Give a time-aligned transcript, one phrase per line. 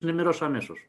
[0.00, 0.88] ενημερώσω αμέσως.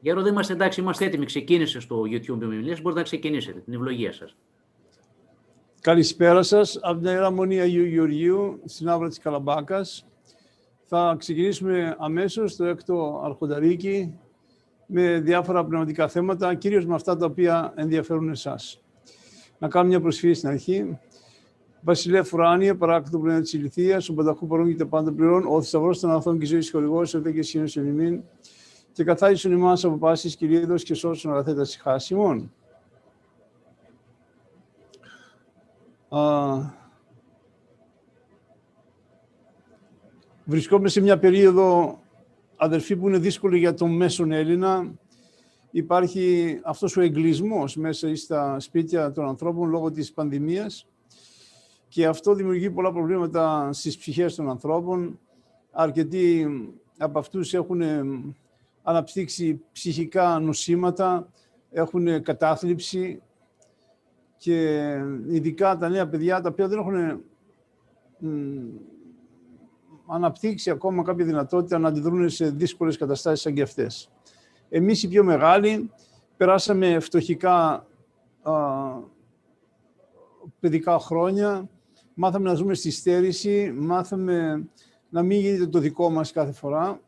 [0.00, 1.24] Γέροντα, είμαστε εντάξει, είμαστε έτοιμοι.
[1.24, 3.60] Ξεκίνησε στο YouTube ομιλίες, μπορείτε να ξεκινήσετε.
[3.60, 4.36] Την ευλογία σας.
[5.80, 6.78] Καλησπέρα σας.
[6.82, 10.06] Από την Ιερά Μονή Αγίου Γεωργίου, στην Άβρα της Καλαμπάκας.
[10.84, 14.18] Θα ξεκινήσουμε αμέσως το έκτο αρχονταρίκι
[14.86, 18.85] με διάφορα πνευματικά θέματα, κυρίως με αυτά τα οποία ενδιαφέρουν εσάς.
[19.58, 20.98] Να κάνω μια προσφύγη στην αρχή.
[21.80, 26.00] Βασιλεία Φουράνια, παράκτητο πνεύμα της ηλικία, ο πανταχού παρόν και τα πάντα πληρών, ο θησαυρός
[26.00, 28.22] των ανθρώπων και ζωή χορηγός, ο και σύνο ημίν,
[28.92, 32.52] και καθάρισον ημάς από πάσης κυρίδος και σώσον αγαθέτα συχάσιμον.
[40.44, 41.98] Βρισκόμαστε σε μια περίοδο,
[42.56, 44.92] αδερφοί, που είναι δύσκολη για τον μέσον Έλληνα.
[45.76, 50.86] Υπάρχει αυτός ο εγκλισμός μέσα στα σπίτια των ανθρώπων λόγω της πανδημίας
[51.88, 55.18] και αυτό δημιουργεί πολλά προβλήματα στις ψυχές των ανθρώπων.
[55.70, 56.46] Αρκετοί
[56.98, 57.82] από αυτούς έχουν
[58.82, 61.28] αναπτύξει ψυχικά νοσήματα,
[61.70, 63.22] έχουν κατάθλιψη
[64.36, 64.88] και
[65.28, 67.22] ειδικά τα νέα παιδιά τα οποία δεν έχουν
[70.06, 74.10] αναπτύξει ακόμα κάποια δυνατότητα να αντιδρούν σε δύσκολες καταστάσεις σαν και αυτές.
[74.68, 75.90] Εμείς οι πιο μεγάλοι
[76.36, 77.86] περάσαμε φτωχικά
[78.42, 78.52] α,
[80.60, 81.68] παιδικά χρόνια,
[82.14, 84.66] μάθαμε να ζούμε στη στέρηση, μάθαμε
[85.08, 87.00] να μην γίνεται το δικό μας κάθε φορά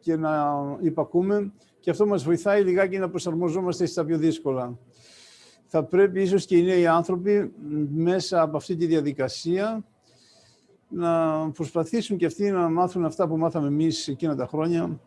[0.00, 1.52] και να υπακούμε.
[1.80, 4.78] Και αυτό μας βοηθάει λιγάκι να προσαρμοζόμαστε στα πιο δύσκολα.
[5.66, 7.52] Θα πρέπει ίσως και οι νέοι άνθρωποι
[7.94, 9.84] μέσα από αυτή τη διαδικασία
[10.88, 15.00] να προσπαθήσουν και αυτοί να μάθουν αυτά που μάθαμε εμείς εκείνα τα χρόνια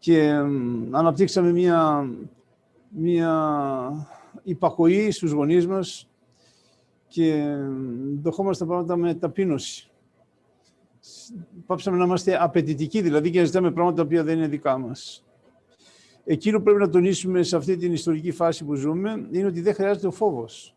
[0.00, 0.30] και
[0.90, 2.10] αναπτύξαμε μία,
[2.88, 4.08] μία
[4.42, 6.08] υπακοή στους γονείς μας
[7.08, 7.56] και
[8.22, 9.90] δεχόμαστε τα πράγματα με ταπείνωση
[11.66, 15.24] πάψαμε να είμαστε απαιτητικοί, δηλαδή και να ζητάμε πράγματα τα οποία δεν είναι δικά μας.
[16.24, 19.74] Εκείνο που πρέπει να τονίσουμε σε αυτή την ιστορική φάση που ζούμε είναι ότι δεν
[19.74, 20.74] χρειάζεται ο φόβος.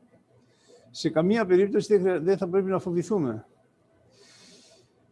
[0.92, 3.46] Σε καμία περίπτωση δεν θα πρέπει να φοβηθούμε.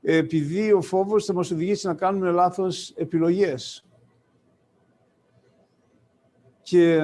[0.02, 3.86] Επειδή ο φόβος θα μας οδηγήσει να κάνουμε λάθος επιλογές.
[6.72, 7.00] Και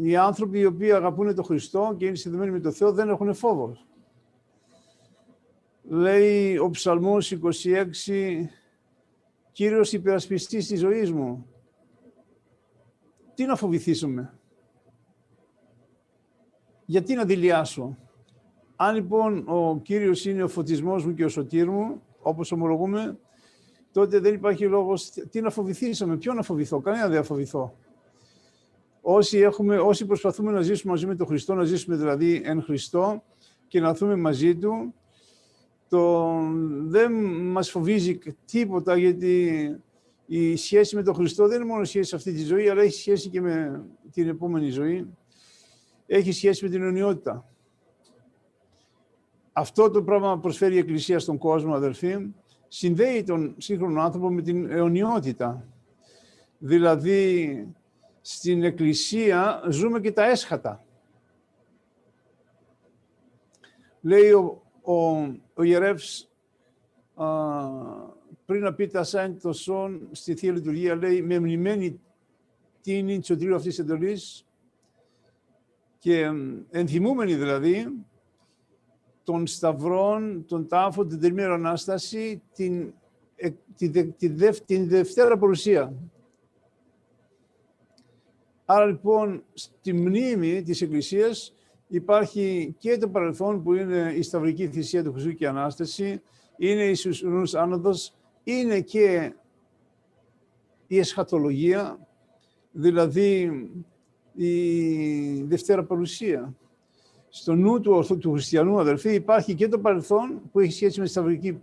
[0.00, 3.34] οι άνθρωποι οι οποίοι αγαπούν τον Χριστό και είναι συνδεμένοι με τον Θεό δεν έχουν
[3.34, 3.86] φόβος
[5.82, 8.46] λέει ο Ψαλμός 26,
[9.52, 11.46] Κύριος υπερασπιστής της ζωής μου.
[13.34, 14.38] Τι να φοβηθήσουμε;
[16.84, 17.96] Γιατί να δηλιάσω;
[18.76, 23.18] Αν λοιπόν ο Κύριος είναι ο φωτισμός μου και ο σωτήρ μου, όπως ομολογούμε,
[23.92, 27.76] τότε δεν υπάρχει λόγος τι να φοβηθήσουμε, ποιο να φοβηθώ, κανένα δεν θα φοβηθώ.
[29.04, 33.22] Όσοι, έχουμε, όσοι προσπαθούμε να ζήσουμε μαζί με τον Χριστό, να ζήσουμε δηλαδή εν Χριστό
[33.68, 34.94] και να έρθουμε μαζί Του,
[35.88, 36.32] το,
[36.82, 39.60] δεν μας φοβίζει τίποτα γιατί
[40.26, 42.94] η σχέση με τον Χριστό δεν είναι μόνο σχέση σε αυτή τη ζωή, αλλά έχει
[42.94, 45.14] σχέση και με την επόμενη ζωή.
[46.06, 47.46] Έχει σχέση με την αιωνιότητα.
[49.52, 52.16] Αυτό το πράγμα προσφέρει η Εκκλησία στον κόσμο, αδερφοί,
[52.68, 55.66] συνδέει τον σύγχρονο άνθρωπο με την αιωνιότητα.
[56.58, 57.66] Δηλαδή,
[58.22, 60.84] στην Εκκλησία ζούμε και τα έσχατα.
[64.00, 64.94] Λέει ο, ο,
[65.54, 66.30] ο ιερεύς
[68.44, 72.00] πριν να πει τα σάιν το σον στη Θεία Λειτουργία λέει με μνημένη
[72.80, 74.46] τίνη τσοτρίου αυτής της εντολής
[75.98, 76.30] και
[76.70, 78.04] ενθυμούμενοι δηλαδή
[79.22, 82.92] των σταυρών, τον τάφο, την τελμήρα Ανάσταση, την,
[83.36, 84.30] ε, τη, τη,
[84.64, 85.94] την Δευτέρα Παρουσία.
[88.74, 91.54] Άρα λοιπόν στη μνήμη της Εκκλησίας
[91.88, 96.22] υπάρχει και το παρελθόν που είναι η Σταυρική Θυσία του Χριστού και η Ανάσταση,
[96.56, 99.32] είναι η Ιησούς Άνοδος, είναι και
[100.86, 102.08] η εσχατολογία,
[102.70, 103.50] δηλαδή
[104.34, 106.54] η Δευτέρα Παρουσία.
[107.28, 111.10] Στο νου του, του χριστιανού, αδερφοί, υπάρχει και το παρελθόν που έχει σχέση με τη
[111.10, 111.60] Σταυρική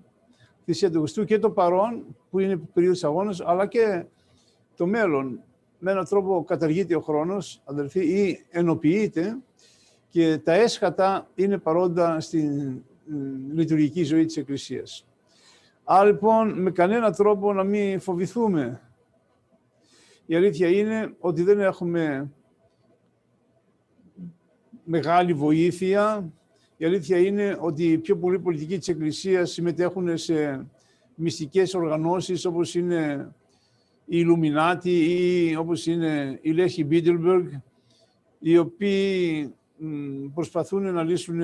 [0.65, 4.05] Θυσία του Χριστού και το παρόν που είναι περίοδος αγώνας, αλλά και
[4.75, 5.43] το μέλλον.
[5.79, 9.37] Με έναν τρόπο καταργείται ο χρόνος, αδερφοί, ή ενοποιείται
[10.09, 12.81] και τα έσχατα είναι παρόντα στην
[13.53, 15.07] λειτουργική ζωή της Εκκλησίας.
[15.83, 18.81] Άρα λοιπόν με κανένα τρόπο να μην φοβηθούμε.
[20.25, 22.31] Η αλήθεια είναι ότι δεν έχουμε
[24.83, 26.31] μεγάλη βοήθεια.
[26.77, 30.67] Η αλήθεια είναι ότι οι πιο πολλοί πολιτικοί της Εκκλησίας συμμετέχουν σε
[31.15, 33.31] μυστικές οργανώσεις όπως είναι
[34.11, 37.47] οι Ιλουμινάτι ή όπως είναι η Λέχη Μπίτελμπεργκ,
[38.39, 39.53] οι οποίοι
[40.33, 41.41] προσπαθούν να λύσουν,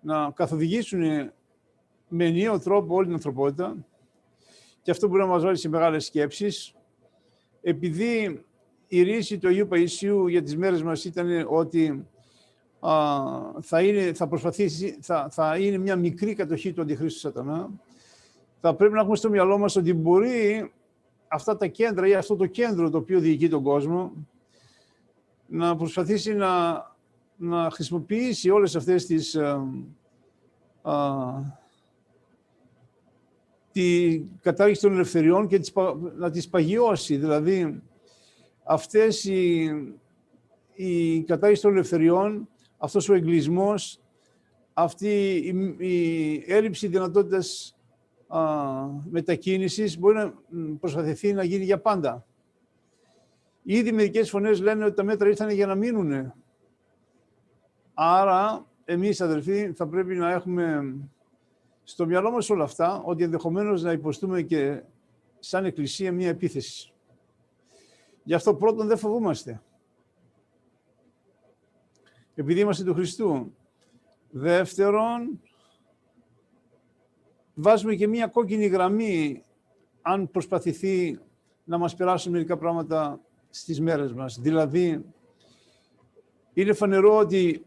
[0.00, 1.00] να καθοδηγήσουν
[2.08, 3.76] με ενιαίο τρόπο όλη την ανθρωπότητα
[4.82, 6.74] και αυτό μπορεί να μας βάλει σε μεγάλες σκέψεις.
[7.62, 8.44] Επειδή
[8.88, 12.06] η ρίση του Αγίου Παϊσίου για τις μέρες μας ήταν ότι
[12.80, 12.92] α,
[13.60, 17.70] θα, είναι, θα προσπαθήσει, θα, θα είναι μια μικρή κατοχή του Αντιχρίστου Σατανά,
[18.60, 20.70] θα πρέπει να έχουμε στο μυαλό μας ότι μπορεί
[21.28, 24.12] αυτά τα κέντρα ή αυτό το κέντρο το οποίο διοικεί τον κόσμο
[25.46, 26.84] να προσπαθήσει να,
[27.36, 29.36] να χρησιμοποιήσει όλες αυτές τις
[30.82, 31.42] α,
[33.72, 35.60] τη κατάργηση των ελευθεριών και
[36.16, 37.16] να τις παγιώσει.
[37.16, 37.82] Δηλαδή,
[38.64, 39.70] αυτές οι,
[40.74, 44.00] η κατάργηση των ελευθεριών, αυτός ο εγκλισμός,
[44.72, 47.75] αυτή η, η έλλειψη δυνατότητας α,
[49.10, 50.34] μετακίνησης μπορεί να
[50.80, 52.26] προσπαθηθεί να γίνει για πάντα.
[53.62, 56.32] Ήδη μερικές φωνές λένε ότι τα μέτρα ήρθαν για να μείνουν.
[57.94, 60.96] Άρα, εμείς αδελφοί, θα πρέπει να έχουμε
[61.84, 64.82] στο μυαλό μας όλα αυτά, ότι ενδεχομένως να υποστούμε και
[65.38, 66.92] σαν Εκκλησία μία επίθεση.
[68.22, 69.62] Γι' αυτό πρώτον δεν φοβούμαστε.
[72.34, 73.54] Επειδή είμαστε του Χριστού.
[74.30, 75.40] Δεύτερον,
[77.58, 79.42] βάζουμε και μία κόκκινη γραμμή
[80.02, 81.18] αν προσπαθηθεί
[81.64, 83.20] να μας περάσουν μερικά πράγματα
[83.50, 84.38] στις μέρες μας.
[84.40, 85.04] Δηλαδή,
[86.52, 87.64] είναι φανερό ότι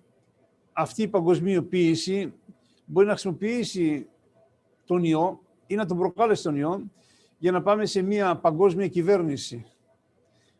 [0.74, 2.34] αυτή η παγκοσμιοποίηση
[2.86, 4.08] μπορεί να χρησιμοποιήσει
[4.86, 6.92] τον ιό ή να τον προκάλεσει τον ιό
[7.38, 9.66] για να πάμε σε μια παγκόσμια κυβέρνηση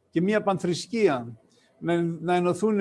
[0.10, 1.38] και μια πανθρησκεία,
[1.80, 2.76] να, να ενωθούν,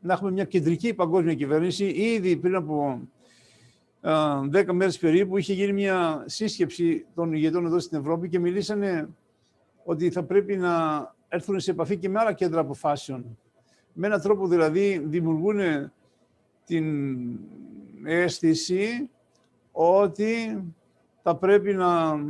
[0.00, 1.84] να έχουμε μια κεντρική παγκόσμια κυβέρνηση.
[1.84, 3.00] Ήδη πριν από
[4.48, 9.08] δέκα μέρες περίπου είχε γίνει μια σύσκεψη των ηγετών εδώ στην Ευρώπη και μιλήσανε
[9.84, 10.74] ότι θα πρέπει να
[11.28, 13.38] έρθουν σε επαφή και με άλλα κέντρα αποφάσεων.
[13.92, 15.60] Με έναν τρόπο δηλαδή δημιουργούν
[16.64, 16.84] την
[18.04, 19.10] αίσθηση
[19.72, 20.64] ότι
[21.22, 22.20] θα πρέπει να...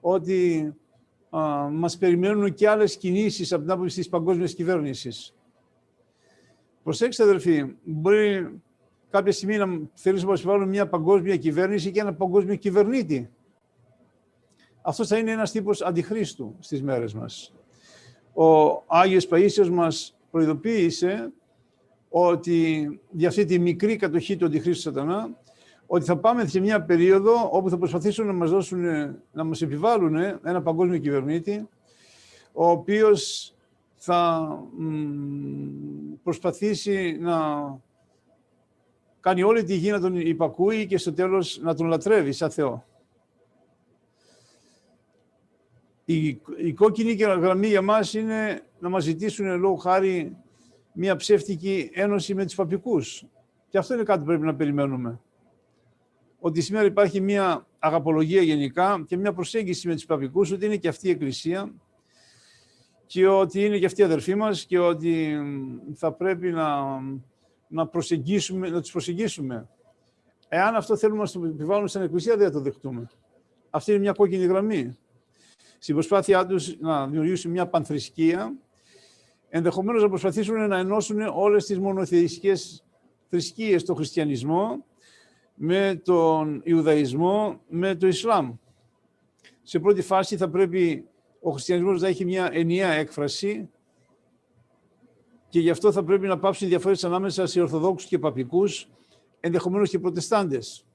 [0.00, 0.72] ότι
[1.30, 5.34] α, μας περιμένουν και άλλες κινήσεις από την άποψη της παγκόσμιας κυβέρνησης.
[6.82, 8.60] Προσέξτε, αδερφοί, μπορεί
[9.10, 13.30] κάποια στιγμή να θέλουν να μας βάλουν μια παγκόσμια κυβέρνηση και ένα παγκόσμιο κυβερνήτη.
[14.82, 17.54] Αυτός θα είναι ένας τύπος αντιχρίστου στις μέρες μας.
[18.34, 21.32] Ο Άγιος Παΐσιος μας προειδοποίησε
[22.08, 25.36] ότι για αυτή τη μικρή κατοχή του αντιχρίστου σατανά,
[25.86, 28.84] ότι θα πάμε σε μια περίοδο όπου θα προσπαθήσουν να μας, δώσουν,
[29.32, 31.68] να μας επιβάλλουν ένα παγκόσμιο κυβερνήτη,
[32.52, 33.54] ο οποίος
[33.94, 34.48] θα
[36.22, 37.38] προσπαθήσει να
[39.26, 42.84] κάνει όλη τη γη να τον υπακούει και στο τέλος να τον λατρεύει σαν Θεό.
[46.04, 46.26] Η,
[46.56, 50.36] η κόκκινη γραμμή για μας είναι να μας ζητήσουν λόγω χάρη
[50.92, 53.24] μια ψεύτικη ένωση με τους παπικούς.
[53.68, 55.20] Και αυτό είναι κάτι που πρέπει να περιμένουμε.
[56.38, 60.88] Ότι σήμερα υπάρχει μια αγαπολογία γενικά και μια προσέγγιση με τους παπικούς, ότι είναι και
[60.88, 61.72] αυτή η Εκκλησία
[63.06, 65.38] και ότι είναι και αυτή η αδερφή μας και ότι
[65.94, 66.98] θα πρέπει να,
[67.68, 69.68] να, προσεγγίσουμε, να τους προσεγγίσουμε.
[70.48, 73.08] Εάν αυτό θέλουμε να το επιβάλλουμε στην Εκκλησία, δεν θα το δεχτούμε.
[73.70, 74.96] Αυτή είναι μια κόκκινη γραμμή.
[75.78, 78.54] Στην προσπάθειά τους να δημιουργήσουν μια πανθρησκεία,
[79.48, 82.84] ενδεχομένως να προσπαθήσουν να ενώσουν όλες τις μονοθεϊστικές
[83.28, 84.84] θρησκείες, το χριστιανισμό,
[85.54, 88.54] με τον Ιουδαϊσμό, με το Ισλάμ.
[89.62, 91.08] Σε πρώτη φάση θα πρέπει
[91.40, 93.70] ο χριστιανισμός να έχει μια ενιαία έκφραση
[95.48, 98.88] και γι' αυτό θα πρέπει να πάψουν οι διαφορές ανάμεσα σε Ορθοδόξους και Παπικούς,
[99.40, 100.86] ενδεχομένως και Προτεστάντες.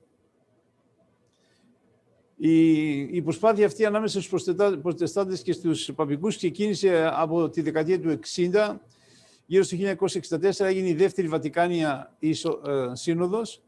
[2.36, 8.20] Η, η προσπάθεια αυτή ανάμεσα στους Προτεστάντες και στους Παπικούς ξεκίνησε από τη δεκαετία του
[8.36, 8.76] 60.
[9.46, 12.32] Γύρω στο 1964 έγινε η δεύτερη Βατικάνια ε,
[12.94, 13.62] Σύνοδος,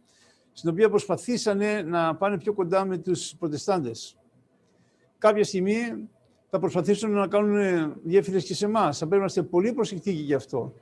[0.51, 4.17] στην οποία προσπαθήσανε να πάνε πιο κοντά με τους Προτεστάντες.
[5.17, 6.09] Κάποια στιγμή
[6.55, 8.98] θα προσπαθήσουν να κάνουν διεύθυνες και σε εμάς.
[8.98, 10.74] Θα πρέπει να είστε πολύ προσεκτικοί γι' αυτό.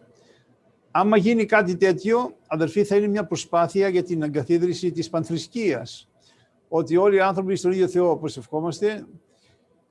[0.91, 6.09] Άμα γίνει κάτι τέτοιο, αδερφοί, θα είναι μια προσπάθεια για την εγκαθίδρυση της πανθρησκείας
[6.67, 9.05] ότι όλοι οι άνθρωποι στον ίδιο Θεό ευχόμαστε,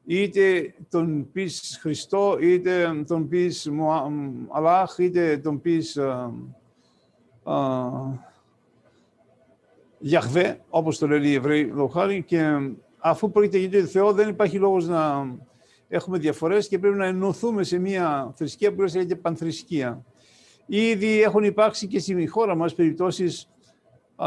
[0.05, 3.71] είτε τον πεις Χριστό, είτε τον πεις
[4.51, 5.99] Αλάχ, είτε τον πεις
[9.99, 14.59] Γιαχβέ, όπως το λένε οι Εβραίοι λόγω και αφού πρόκειται για τον Θεό δεν υπάρχει
[14.59, 15.29] λόγος να
[15.93, 20.05] έχουμε διαφορές και πρέπει να ενωθούμε σε μια θρησκεία που λέγεται πανθρησκεία.
[20.67, 23.49] Ήδη έχουν υπάρξει και στη χώρα μας περιπτώσεις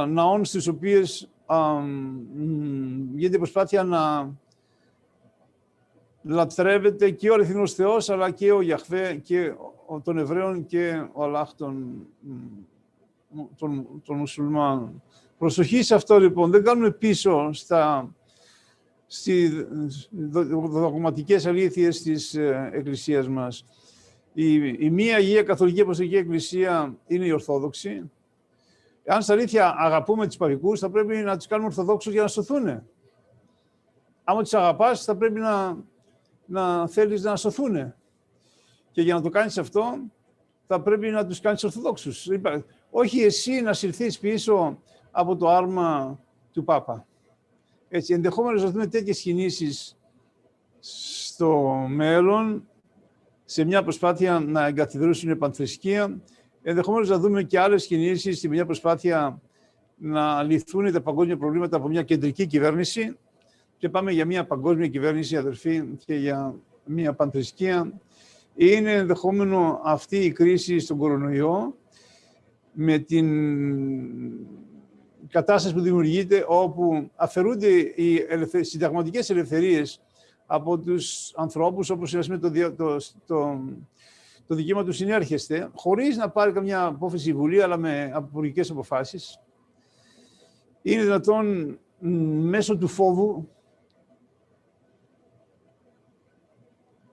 [0.07, 1.29] ναών στις οποίες
[3.15, 4.33] γίνεται προσπάθεια να
[6.23, 9.53] λατρεύεται και ο αληθινός Θεός, αλλά και ο Γιαχβέ και
[9.85, 12.05] ο, των Εβραίων και ο Αλλάχ των,
[13.57, 15.03] των, των Μουσουλμάνων.
[15.37, 18.13] Προσοχή σε αυτό λοιπόν, δεν κάνουμε πίσω στα,
[19.15, 19.67] στις
[20.69, 23.65] δογματικές αλήθειες της ε, Εκκλησίας μας.
[24.33, 24.53] Η,
[24.85, 28.11] η μία Αγία Καθολική Αποστολική Εκκλησία είναι η Ορθόδοξη.
[29.05, 32.83] Αν στα αλήθεια αγαπούμε τους παγικούς, θα πρέπει να τους κάνουμε Ορθοδόξους για να σωθούν.
[34.23, 35.77] Άμα τους αγαπάς, θα πρέπει να,
[36.45, 37.93] να θέλεις να σωθούν.
[38.91, 39.99] Και για να το κάνεις αυτό,
[40.67, 42.27] θα πρέπει να τους κάνεις Ορθοδόξους.
[42.91, 44.79] Όχι εσύ να συρθείς πίσω
[45.11, 46.19] από το άρμα
[46.53, 47.05] του Πάπα.
[47.95, 49.97] Έτσι, ενδεχόμενα να δούμε τέτοιες κινήσεις
[50.79, 52.67] στο μέλλον,
[53.45, 56.21] σε μια προσπάθεια να εγκαθιδρύσουν η πανθρησκεία,
[56.61, 59.41] ενδεχομένως να δούμε και άλλες κινήσεις σε μια προσπάθεια
[59.97, 63.17] να λυθούν τα παγκόσμια προβλήματα από μια κεντρική κυβέρνηση
[63.77, 67.93] και πάμε για μια παγκόσμια κυβέρνηση, αδερφή, και για μια πανθρησκεία.
[68.55, 71.75] Είναι ενδεχόμενο αυτή η κρίση στον κορονοϊό
[72.73, 73.27] με την
[75.33, 78.63] κατάσταση που δημιουργείται όπου αφαιρούνται οι ελευθε...
[78.63, 80.01] συνταγματικές ελευθερίες
[80.45, 83.59] από τους ανθρώπους όπως είναι το, το, το,
[84.47, 89.39] το δικαίωμα τους συνέρχεστε, χωρίς να πάρει καμιά απόφαση η Βουλή, αλλά με αποπουργικές αποφάσεις.
[90.81, 91.77] Είναι δυνατόν
[92.39, 93.49] μέσω του φόβου,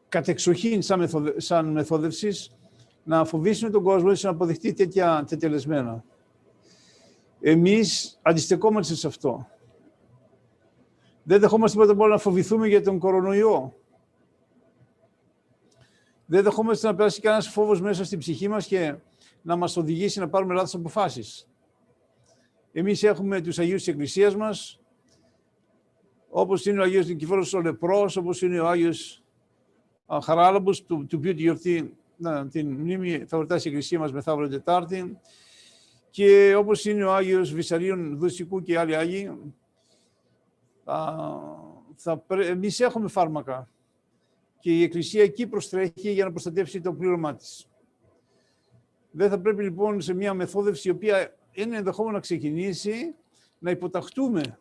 [0.09, 2.57] κατεξοχήν σαν, μεθοδε, σαν μεθόδευσης,
[3.05, 6.05] να φοβήσουμε τον κόσμο να αποδειχτεί τέτοια τετελεσμένα.
[7.41, 9.49] Εμείς αντιστεκόμαστε σε αυτό.
[11.23, 13.75] Δεν δεχόμαστε πρώτα απ' όλα να φοβηθούμε για τον κορονοϊό.
[16.27, 18.95] Δεν δεχόμαστε να περάσει κανένας φόβος μέσα στην ψυχή μας και
[19.43, 21.49] να μας οδηγήσει να πάρουμε λάθος αποφάσεις.
[22.73, 24.81] Εμείς έχουμε τους Αγίους της Εκκλησίας μας,
[26.29, 29.23] όπως είναι ο Αγίος Νικηφόρος ο Λεπρός, όπως είναι ο Άγιος
[30.23, 34.49] Χαράλαμπος, του, του οποίου τη γιορτή να, την μνήμη θα εορτάσει η Εκκλησία μας μεθαύριο
[34.49, 35.19] Τετάρτη.
[36.11, 39.55] Και όπως είναι ο Άγιος Βυσαρίων Δουσικού και άλλοι Άγιοι,
[41.95, 43.69] θα, εμείς έχουμε φάρμακα
[44.61, 47.69] και η Εκκλησία εκεί προστρέχει για να προστατεύσει το πλήρωμά της.
[49.11, 53.15] Δεν θα πρέπει λοιπόν σε μια μεθόδευση η οποία είναι ενδεχόμενο να ξεκινήσει
[53.59, 54.59] να υποταχτούμε.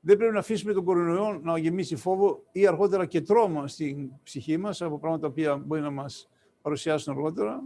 [0.00, 4.56] Δεν πρέπει να αφήσουμε τον κορονοϊό να γεμίσει φόβο ή αργότερα και τρόμα στην ψυχή
[4.56, 6.28] μας από πράγματα που μπορεί να μας
[6.62, 7.62] παρουσιάσουν αργότερα.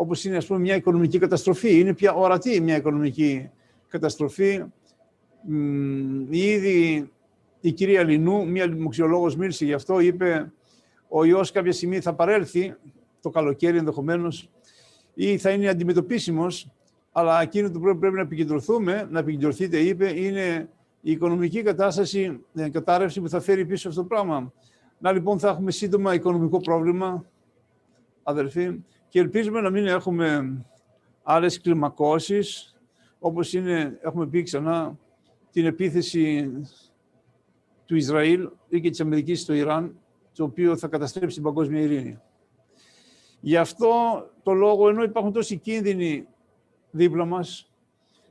[0.00, 1.78] Όπως είναι ας πούμε μια οικονομική καταστροφή.
[1.78, 3.50] Είναι πια ορατή μια οικονομική
[3.88, 4.64] καταστροφή
[6.30, 7.10] ήδη
[7.60, 10.52] η κυρία Λινού, μία δημοξιολόγος μίλησε γι' αυτό, είπε
[11.08, 12.74] ο ιός κάποια στιγμή θα παρέλθει,
[13.20, 14.50] το καλοκαίρι ενδεχομένως,
[15.14, 16.70] ή θα είναι αντιμετωπίσιμος,
[17.12, 20.68] αλλά εκείνο το πρέπει να επικεντρωθούμε, να επικεντρωθείτε, είπε, είναι
[21.00, 24.52] η οικονομική κατάσταση, η κατάρρευση που θα φέρει πίσω αυτό το πράγμα.
[24.98, 27.24] Να λοιπόν θα έχουμε σύντομα οικονομικό πρόβλημα,
[28.22, 28.80] αδελφοί,
[29.10, 30.56] και ελπίζουμε να μην έχουμε
[31.22, 32.76] άλλες κλιμακώσεις,
[33.18, 34.98] όπως είναι, έχουμε πει ξανά,
[35.50, 36.52] την επίθεση
[37.84, 39.98] του Ισραήλ ή και της Αμερικής στο Ιράν,
[40.34, 42.18] το οποίο θα καταστρέψει την παγκόσμια ειρήνη.
[43.40, 43.90] Γι' αυτό
[44.42, 46.26] το λόγο, ενώ υπάρχουν τόσοι κίνδυνοι
[46.90, 47.70] δίπλα μας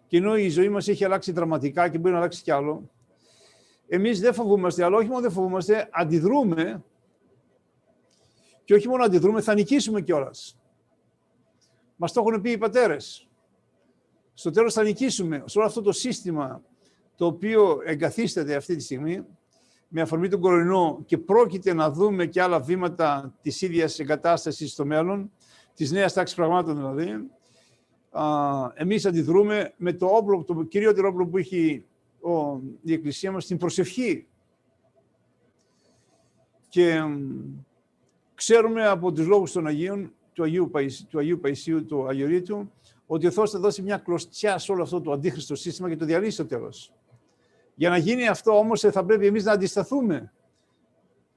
[0.07, 2.89] και ενώ η ζωή μας έχει αλλάξει δραματικά και μπορεί να αλλάξει κι άλλο,
[3.87, 6.83] εμείς δεν φοβούμαστε, αλλά όχι μόνο δεν φοβούμαστε, αντιδρούμε
[8.63, 10.58] και όχι μόνο αντιδρούμε, θα νικήσουμε κιόλας.
[12.01, 13.27] Μας το έχουν πει οι πατέρες.
[14.33, 15.43] Στο τέλος θα νικήσουμε.
[15.45, 16.61] Σε όλο αυτό το σύστημα
[17.15, 19.25] το οποίο εγκαθίσταται αυτή τη στιγμή
[19.87, 24.85] με αφορμή τον κορονοϊό και πρόκειται να δούμε και άλλα βήματα της ίδιας εγκατάστασης στο
[24.85, 25.31] μέλλον,
[25.73, 27.29] της νέας τάξης πραγμάτων δηλαδή,
[28.11, 28.23] α,
[28.73, 31.85] εμείς αντιδρούμε με το όπλο, το κυριότερο όπλο που έχει
[32.21, 34.27] ο, η Εκκλησία μας, την προσευχή.
[36.69, 37.01] Και
[38.35, 42.71] ξέρουμε από τους λόγους των Αγίων, του Αγίου, Παϊσίου, του Αγίου Παϊσίου, του Αγιορείτου,
[43.05, 46.05] ότι ο Θεός θα δώσει μια κλωστιά σε όλο αυτό το αντίχριστο σύστημα και το
[46.05, 46.93] διαλύσει στο τέλος.
[47.75, 50.33] Για να γίνει αυτό όμως θα πρέπει εμείς να αντισταθούμε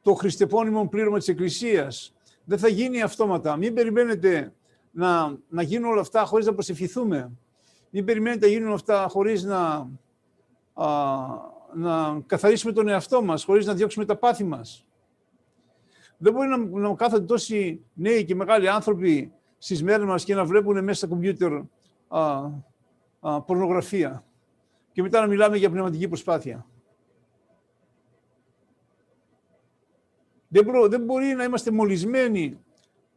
[0.03, 2.15] το χριστεπώνυμο πλήρωμα της Εκκλησίας.
[2.45, 3.57] Δεν θα γίνει αυτόματα.
[3.57, 4.53] Μην περιμένετε
[4.91, 7.31] να, να γίνουν όλα αυτά χωρίς να προσευχηθούμε.
[7.91, 9.89] Μην περιμένετε να γίνουν αυτά χωρίς να,
[10.75, 10.89] α,
[11.75, 14.87] να καθαρίσουμε τον εαυτό μας, χωρίς να διώξουμε τα πάθη μας.
[16.23, 20.45] Δεν μπορεί να, να κάθονται τόσοι νέοι και μεγάλοι άνθρωποι στις μέρες μας και να
[20.45, 21.53] βλέπουν μέσα στα κομπιούτερ
[23.47, 24.25] πορνογραφία
[24.93, 26.67] και μετά να μιλάμε για πνευματική προσπάθεια.
[30.49, 32.59] Δεν, δεν μπορεί να είμαστε μολυσμένοι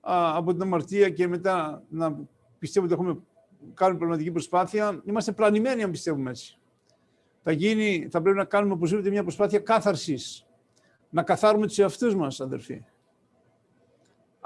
[0.01, 2.19] από την αμαρτία και μετά να
[2.59, 3.21] πιστεύουμε ότι έχουμε
[3.73, 5.01] κάνει πνευματική προσπάθεια.
[5.05, 6.59] Είμαστε πλανημένοι αν πιστεύουμε έτσι.
[7.43, 10.45] Θα, γίνει, θα πρέπει να κάνουμε οπωσδήποτε μια προσπάθεια κάθαρσης
[11.09, 12.83] να καθάρουμε τους εαυτούς μας, αδερφοί.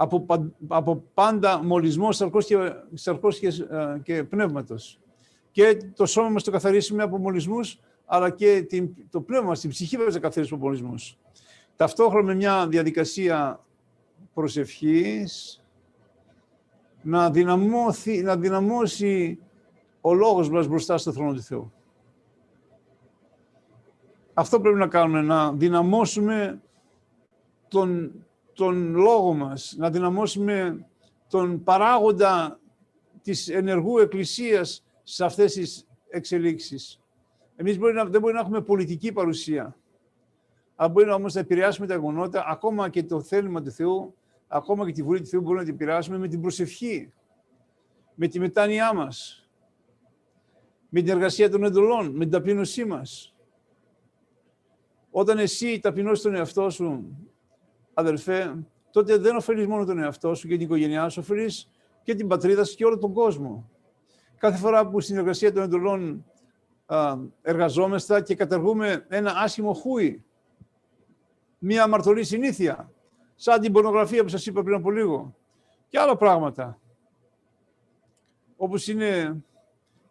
[0.02, 0.26] Από,
[0.68, 2.56] από πάντα μολυσμός σαρκός και,
[2.94, 5.00] σαρκός και, ε, και πνεύματος.
[5.52, 9.70] Και το σώμα μας το καθαρίσουμε από μολυσμούς, αλλά και την, το πνεύμα μας, την
[9.70, 11.18] ψυχή μας να καθαρίσουμε από μολυσμούς.
[11.76, 13.66] Ταυτόχρονα με μια διαδικασία
[14.34, 15.64] προσευχής,
[17.02, 19.40] να, δυναμώσει, να δυναμώσει
[20.02, 21.74] ο λόγος μας μπροστά στο θρόνο του Θεού.
[24.34, 26.62] Αυτό πρέπει να κάνουμε, να δυναμώσουμε
[27.68, 28.12] τον,
[28.60, 30.86] τον λόγο μας, να δυναμώσουμε
[31.30, 32.60] τον παράγοντα
[33.22, 37.00] της ενεργού εκκλησίας σε αυτές τις εξελίξεις.
[37.56, 39.78] Εμείς μπορεί να, δεν μπορεί να έχουμε πολιτική παρουσία,
[40.76, 44.16] αλλά μπορεί όμως να επηρεάσουμε τα γεγονότα, ακόμα και το θέλημα του Θεού,
[44.48, 47.14] ακόμα και τη Βουλή του Θεού μπορούμε να την επηρεάσουμε με την προσευχή,
[48.16, 49.48] με τη μετάνοιά μας,
[50.90, 53.36] με την εργασία των εντολών, με την ταπείνωσή μας.
[55.12, 57.06] Όταν εσύ ταπεινώσεις τον εαυτό σου,
[58.00, 58.56] αδελφέ,
[58.92, 61.70] τότε δεν ωφελείς μόνο τον εαυτό σου και την οικογένειά σου, ωφελείς
[62.04, 63.70] και την πατρίδα σου και όλο τον κόσμο.
[64.38, 66.26] Κάθε φορά που στην εργασία των εντολών
[66.86, 70.24] α, εργαζόμαστε και κατεργούμε ένα άσχημο χούι,
[71.58, 72.92] μία αμαρτωλή συνήθεια,
[73.36, 75.36] σαν την πορνογραφία που σας είπα πριν από λίγο,
[75.90, 76.80] και άλλα πράγματα,
[78.58, 79.42] όπως είναι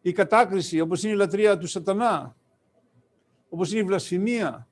[0.01, 2.37] η κατάκριση, όπως είναι η λατρεία του σατανά,
[3.49, 4.68] όπως είναι η βλασφημία,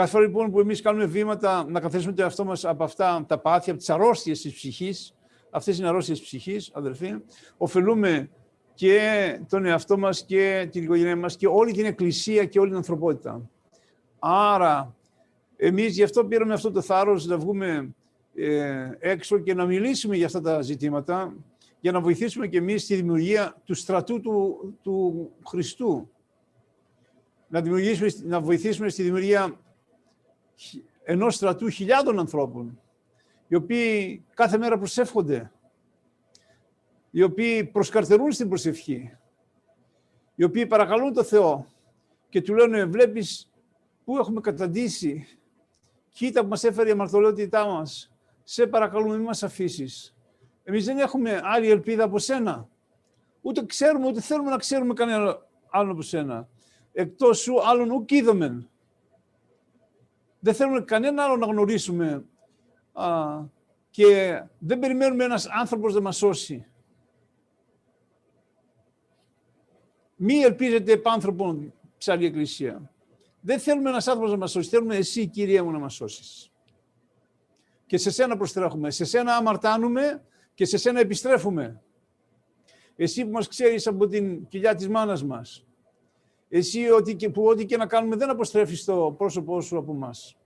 [0.00, 3.38] Κάθε φορά λοιπόν που εμείς κάνουμε βήματα να καθέσουμε το εαυτό μας από αυτά τα
[3.38, 5.14] πάθη, από τις αρρώστιες της ψυχής,
[5.50, 7.14] αυτές είναι αρρώστιες της ψυχής, αδελφοί,
[7.56, 8.30] ωφελούμε
[8.74, 12.76] και τον εαυτό μας και την οικογένειά μας και όλη την Εκκλησία και όλη την
[12.76, 13.50] ανθρωπότητα.
[14.18, 14.94] Άρα,
[15.56, 17.94] εμείς γι' αυτό πήραμε αυτό το θάρρος να βγούμε
[18.34, 21.34] ε, έξω και να μιλήσουμε για αυτά τα ζητήματα,
[21.80, 26.10] για να βοηθήσουμε και εμείς στη δημιουργία του στρατού του, του Χριστού.
[27.48, 27.62] Να,
[28.22, 29.58] να βοηθήσουμε στη δημιουργία
[31.02, 32.80] ενός στρατού χιλιάδων ανθρώπων,
[33.48, 35.52] οι οποίοι κάθε μέρα προσεύχονται,
[37.10, 39.16] οι οποίοι προσκαρτερούν στην προσευχή,
[40.34, 41.66] οι οποίοι παρακαλούν το Θεό
[42.28, 43.50] και του λένε βλέπεις
[44.04, 45.38] πού έχουμε καταντήσει,
[46.12, 48.12] κοίτα που μας έφερε η αμαρτωλότητά μας,
[48.44, 50.14] σε παρακαλούμε μην μας αφήσεις.
[50.64, 52.68] Εμείς δεν έχουμε άλλη ελπίδα από σένα.
[53.40, 56.48] Ούτε ξέρουμε, ούτε θέλουμε να ξέρουμε κανένα άλλο από σένα.
[56.92, 58.69] Εκτός σου άλλον ουκ είδομεν.
[60.40, 62.24] Δεν θέλουμε κανένα άλλο να γνωρίσουμε
[62.92, 63.40] α,
[63.90, 66.66] και δεν περιμένουμε ένας άνθρωπος να μας σώσει.
[70.16, 72.90] Μη ελπίζετε επάνθρωπον ψάρι εκκλησία.
[73.40, 74.68] Δεν θέλουμε ένας άνθρωπος να μας σώσει.
[74.68, 76.50] Θέλουμε εσύ, Κύριε μου, να μας σώσεις.
[77.86, 78.90] Και σε σένα προστρέχουμε.
[78.90, 80.24] Σε σένα αμαρτάνουμε
[80.54, 81.82] και σε σένα επιστρέφουμε.
[82.96, 85.64] Εσύ που μας ξέρεις από την κοιλιά της μάνας μας.
[86.52, 90.36] Εσύ ότι που ό,τι και να κάνουμε δεν αποστρέφεις το πρόσωπό σου από μας.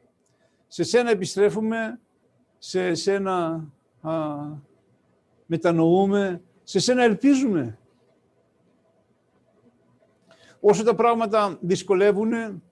[0.67, 2.01] Σε σένα επιστρέφουμε,
[2.59, 3.64] σε σένα
[4.01, 4.12] α,
[5.47, 7.79] μετανοούμε, σε σένα ελπίζουμε.
[10.61, 12.62] Όσο τα πράγματα δυσκολεύουν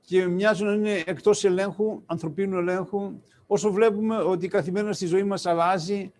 [0.00, 5.22] και μοιάζουν να είναι εκτός ελέγχου, ανθρωπίνου ελέγχου, όσο βλέπουμε ότι η καθημερινά στη ζωή
[5.22, 6.12] μας αλλάζει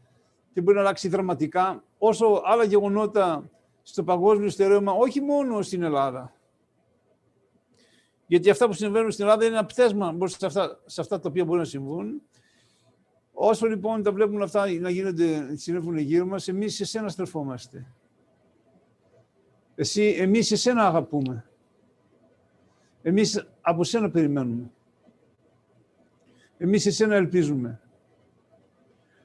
[0.52, 3.50] και μπορεί να αλλάξει δραματικά, όσο άλλα γεγονότα
[3.82, 6.32] στο παγκόσμιο στερέωμα, όχι μόνο στην Ελλάδα,
[8.32, 11.44] γιατί αυτά που συμβαίνουν στην Ελλάδα είναι ένα πτέσμα σε αυτά, σε αυτά τα οποία
[11.44, 12.22] μπορεί να συμβούν.
[13.32, 17.86] Όσο λοιπόν τα βλέπουμε αυτά να γίνονται, συνέβουν γύρω μας, εμείς σε σένα στρεφόμαστε.
[19.74, 21.44] Εσύ, εμείς σε σένα αγαπούμε.
[23.02, 24.70] Εμείς από σένα περιμένουμε.
[26.58, 27.80] Εμείς σε σένα ελπίζουμε.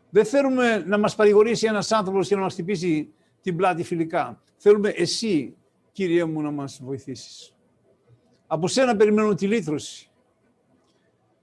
[0.10, 4.42] Δεν θέλουμε να μας παρηγορήσει ένας άνθρωπος και να μας χτυπήσει την πλάτη φιλικά.
[4.58, 5.56] Θέλουμε εσύ,
[5.92, 7.57] Κύριε μου, να μας βοηθήσεις.
[8.48, 10.10] Από σένα περιμένουμε τη λύτρωση.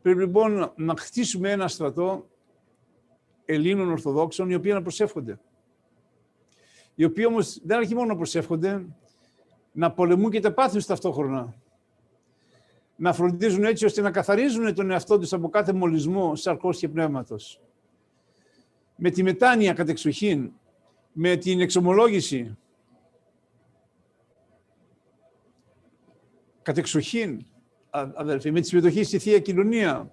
[0.02, 2.28] Πρέπει λοιπόν να χτίσουμε ένα στρατό
[3.44, 5.40] Ελλήνων Ορθοδόξων, οι οποίοι να προσεύχονται.
[6.94, 8.86] Οι οποίοι όμως δεν αρχίζουν μόνο να προσεύχονται,
[9.72, 11.54] να πολεμούν και τα πάθουν ταυτόχρονα.
[12.96, 17.60] Να φροντίζουν έτσι ώστε να καθαρίζουν τον εαυτό τους από κάθε μολυσμό σαρκός και πνεύματος.
[18.96, 20.52] Με τη μετάνοια κατεξοχήν,
[21.12, 22.56] με την εξομολόγηση,
[26.64, 27.44] κατεξοχήν,
[27.90, 30.12] αδελφοί, με τη συμμετοχή στη Θεία Κοινωνία,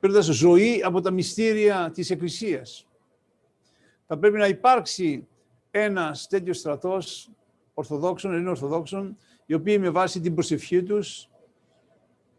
[0.00, 2.86] παίρνοντας ζωή από τα μυστήρια της Εκκλησίας.
[4.06, 5.26] Θα πρέπει να υπάρξει
[5.70, 7.30] ένας τέτοιος στρατός
[7.74, 11.28] Ορθοδόξων, Ελλήνων Ορθοδόξων, οι οποίοι με βάση την προσευχή τους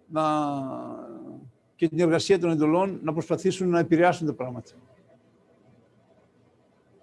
[0.07, 0.23] να...
[1.75, 4.71] και την εργασία των εντολών να προσπαθήσουν να επηρεάσουν τα πράγματα.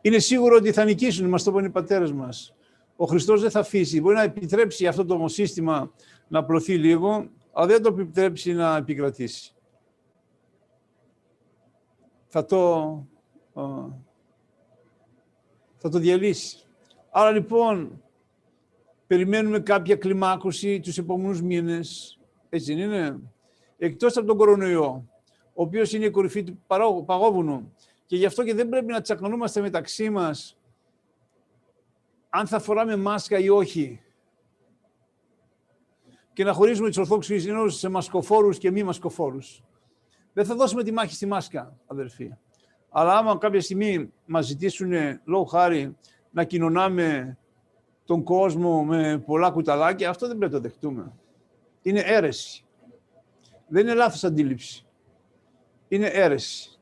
[0.00, 2.54] Είναι σίγουρο ότι θα νικήσουν, μας το είπαν οι πατέρες μας.
[2.96, 4.00] Ο Χριστός δεν θα αφήσει.
[4.00, 5.92] Μπορεί να επιτρέψει αυτό το σύστημα
[6.30, 9.52] να απλωθεί λίγο, αλλά δεν το επιτρέψει να επικρατήσει.
[12.26, 13.06] Θα το,
[15.76, 16.56] θα το διαλύσει.
[17.10, 18.02] Άρα λοιπόν,
[19.06, 23.20] περιμένουμε κάποια κλιμάκωση τους επόμενους μήνες, έτσι δεν είναι,
[23.78, 25.08] εκτός από τον κορονοϊό,
[25.54, 26.58] ο οποίος είναι η κορυφή του
[27.06, 27.74] παγόβουνου
[28.06, 30.58] και γι' αυτό και δεν πρέπει να τσακωνόμαστε μεταξύ μας
[32.28, 34.00] αν θα φοράμε μάσκα ή όχι
[36.40, 39.62] και να χωρίζουμε τους Ορθόδοξους Χριστιανούς σε μασκοφόρους και μη μασκοφόρους.
[40.32, 42.30] Δεν θα δώσουμε τη μάχη στη μάσκα, αδερφοί.
[42.90, 44.92] Αλλά άμα κάποια στιγμή μας ζητήσουν,
[45.24, 45.96] λόγω χάρη,
[46.30, 47.38] να κοινωνάμε
[48.04, 51.12] τον κόσμο με πολλά κουταλάκια, αυτό δεν πρέπει να το δεχτούμε.
[51.82, 52.64] Είναι αίρεση.
[53.68, 54.86] Δεν είναι λάθος αντίληψη.
[55.88, 56.78] Είναι αίρεση.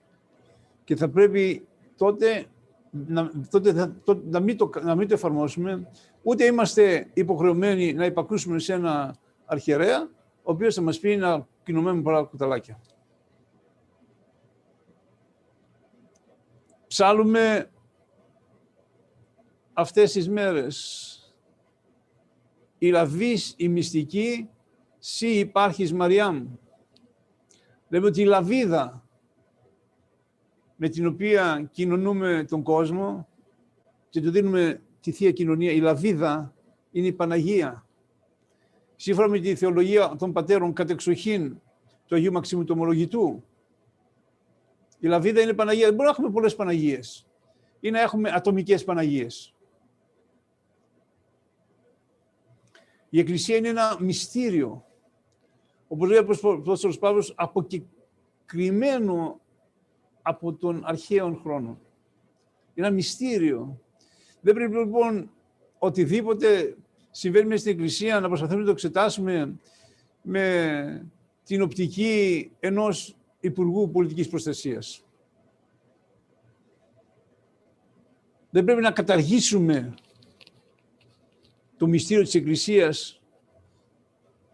[0.84, 1.66] Και θα πρέπει
[1.96, 2.46] τότε
[2.90, 3.94] να, τότε,
[4.24, 5.88] να, μην το, να μην το εφαρμόσουμε,
[6.22, 9.16] ούτε είμαστε υποχρεωμένοι να υπακούσουμε σε ένα
[9.48, 10.10] αρχιερέα,
[10.42, 12.80] ο οποίος θα μας πει να κοινωμένουμε πολλά κουταλάκια.
[16.86, 17.70] Ψάλουμε
[19.72, 21.14] αυτές τις μέρες.
[22.78, 24.50] Η λαβής, η μυστική,
[24.98, 26.46] σύ υπάρχεις Μαριάμ.
[27.88, 29.08] Λέμε ότι η λαβίδα
[30.76, 33.28] με την οποία κοινωνούμε τον κόσμο
[34.08, 36.54] και του δίνουμε τη Θεία Κοινωνία, η λαβίδα
[36.90, 37.87] είναι η Παναγία.
[39.00, 41.60] Σύμφωνα με τη θεολογία των πατέρων κατεξοχήν
[42.06, 43.44] του Αγίου Μαξίμου του Ομολογητού,
[44.98, 45.86] η λαβίδα είναι Παναγία.
[45.86, 47.26] Δεν μπορούμε να έχουμε πολλές Παναγίες
[47.80, 49.54] ή να έχουμε ατομικές Παναγίες.
[53.08, 54.84] Η Εκκλησία είναι ένα μυστήριο.
[55.88, 59.40] Όπως λέει ο Απόστολος Παύλος, αποκεκριμένο
[60.22, 61.78] από τον αρχαίο χρόνο.
[62.74, 63.80] Είναι ένα μυστήριο.
[64.40, 65.30] Δεν πρέπει λοιπόν
[65.78, 66.76] οτιδήποτε
[67.18, 69.58] συμβαίνει μέσα στην Εκκλησία να προσπαθούμε να το εξετάσουμε
[70.22, 71.10] με
[71.44, 75.04] την οπτική ενός Υπουργού Πολιτικής Προστασίας.
[78.50, 79.94] Δεν πρέπει να καταργήσουμε
[81.76, 83.20] το μυστήριο της Εκκλησίας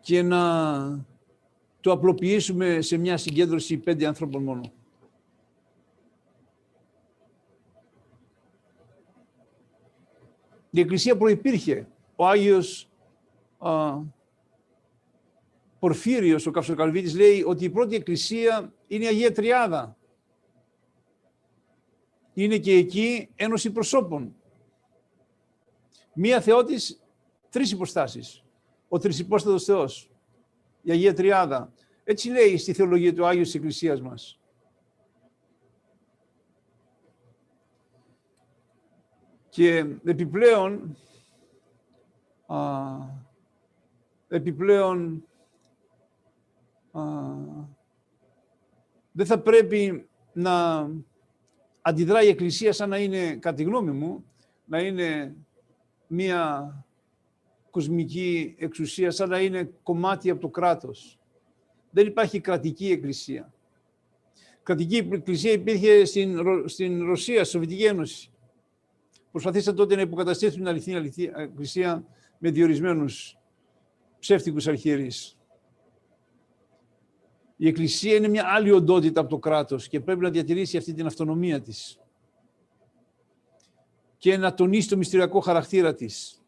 [0.01, 1.05] και να
[1.81, 4.73] το απλοποιήσουμε σε μια συγκέντρωση πέντε άνθρωπων μόνο.
[10.71, 11.89] Η Εκκλησία προϋπήρχε.
[12.17, 12.89] Ο Άγιος
[13.59, 13.99] α,
[15.79, 19.97] Πορφύριος, ο Καυσοκαλβίτης, λέει ότι η πρώτη Εκκλησία είναι η Αγία Τριάδα.
[22.35, 24.35] Είναι και εκεί ένωση προσώπων.
[26.15, 27.03] Μία Θεότης,
[27.51, 28.45] τρεις υποστάσεις.
[28.89, 30.11] Ο τρισυπόστατος Θεός,
[30.83, 31.73] η Αγία Τριάδα.
[32.05, 34.39] Έτσι λέει στη θεολογία του Άγιου της Εκκλησίας μας.
[39.49, 40.97] Και επιπλέον,
[42.47, 42.59] α,
[44.29, 45.25] επιπλέον
[46.93, 47.01] α,
[49.13, 50.89] δεν θα πρέπει να
[51.81, 54.25] αντιδράει η Εκκλησία σαν να είναι, κατά τη γνώμη μου,
[54.65, 55.37] να είναι
[56.07, 56.73] μία
[57.71, 61.19] κοσμική εξουσία, σαν να είναι κομμάτι από το κράτος.
[61.91, 63.53] Δεν υπάρχει κρατική εκκλησία.
[64.63, 68.29] Κρατική εκκλησία υπήρχε στην, στην Ρωσία, στη Σοβιετική Ένωση
[69.35, 72.05] προσπαθήσαν τότε να υποκαταστήσουν την αληθινή εκκλησία
[72.47, 73.39] με διορισμένους
[74.19, 75.39] ψεύτικους αρχιερείς.
[77.57, 81.07] Η Εκκλησία είναι μια άλλη οντότητα από το κράτος και πρέπει να διατηρήσει αυτή την
[81.07, 82.01] αυτονομία της
[84.19, 86.43] και να τονίσει το μυστηριακό χαρακτήρα της.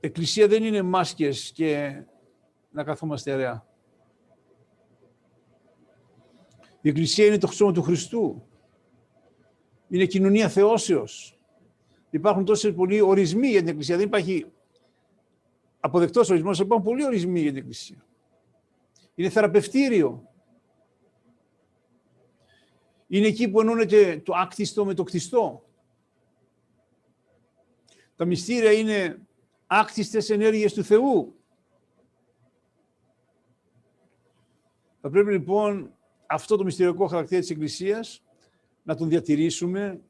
[0.00, 2.02] Εκκλησία δεν είναι μάσκες και
[2.70, 3.66] να καθόμαστε αραιά.
[6.80, 8.46] Η Εκκλησία είναι το σώμα του Χριστού.
[9.92, 11.38] Είναι κοινωνία θεώσεως.
[12.10, 13.96] Υπάρχουν τόσοι πολλοί ορισμοί για την Εκκλησία.
[13.96, 14.46] Δεν υπάρχει
[15.80, 18.04] αποδεκτός ορισμός, υπάρχουν πολλοί ορισμοί για την Εκκλησία.
[19.14, 20.28] Είναι θεραπευτήριο.
[23.06, 25.64] Είναι εκεί που ενώνεται το άκτιστο με το κτιστό.
[28.16, 29.18] Τα μυστήρια είναι
[29.66, 31.34] άκτιστες ενέργειες του Θεού.
[35.00, 35.94] Θα πρέπει λοιπόν
[36.26, 38.22] αυτό το μυστηριακό χαρακτήρα της Εκκλησίας
[38.82, 40.00] να τον διατηρήσουμε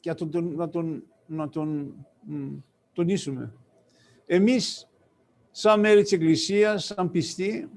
[0.00, 1.94] και να τον, να τον, να τον
[2.92, 3.52] τονίσουμε.
[4.26, 4.88] Εμείς,
[5.50, 7.68] σαν μέλη της Εκκλησίας, σαν πιστοί,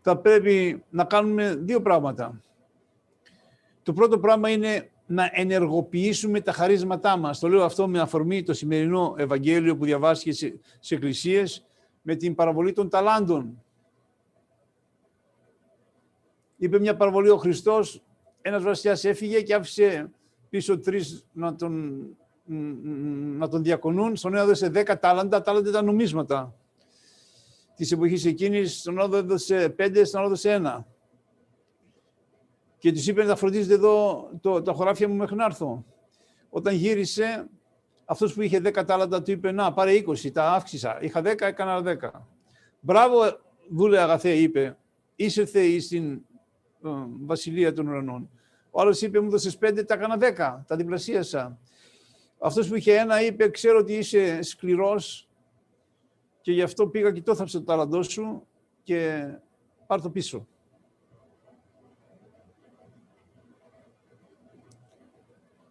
[0.00, 2.40] θα πρέπει να κάνουμε δύο πράγματα.
[3.82, 7.38] Το πρώτο πράγμα είναι να ενεργοποιήσουμε τα χαρίσματά μας.
[7.38, 10.32] Το λέω αυτό με αφορμή το σημερινό Ευαγγέλιο που διαβάστηκε
[10.80, 11.66] σε εκκλησίες
[12.02, 13.62] με την παραβολή των ταλάντων
[16.60, 18.02] είπε μια παραβολή ο Χριστός,
[18.42, 20.10] ένας βασιλιάς έφυγε και άφησε
[20.50, 22.02] πίσω τρεις να τον,
[23.38, 24.16] να τον διακονούν.
[24.16, 26.54] Στον ένα έδωσε 10 τάλαντα, τάλαντα ήταν νομίσματα.
[27.76, 30.84] Της εποχής εκείνης, στον άλλο έδωσε 5, στον άλλο έδωσε 1.
[32.78, 35.84] Και τους είπε να φροντίζετε εδώ το, τα χωράφια μου μέχρι να έρθω.
[36.50, 37.48] Όταν γύρισε,
[38.04, 40.98] αυτός που είχε 10 τάλαντα του είπε: Να, πάρε 20, τα αύξησα.
[41.02, 42.10] Είχα 10, έκανα 10.
[42.80, 43.38] Μπράβο,
[43.70, 44.76] δούλε αγαθέ, είπε.
[45.16, 46.20] Ήσυρθε στην ε,
[47.20, 48.30] βασιλεία των ουρανών.
[48.70, 51.58] Ο άλλος είπε: Μου δώσες 5, τα έκανα 10, τα διπλασίασα.
[52.38, 55.28] Αυτός που είχε ένα είπε: Ξέρω ότι είσαι σκληρός
[56.40, 58.46] και γι' αυτό πήγα και το θάψα το τάλαντό σου
[58.82, 59.28] και
[59.86, 60.46] πάρ' το πίσω.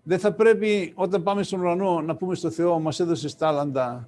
[0.03, 4.07] Δεν θα πρέπει όταν πάμε στον ουρανό να πούμε στο Θεό μας έδωσες τάλαντα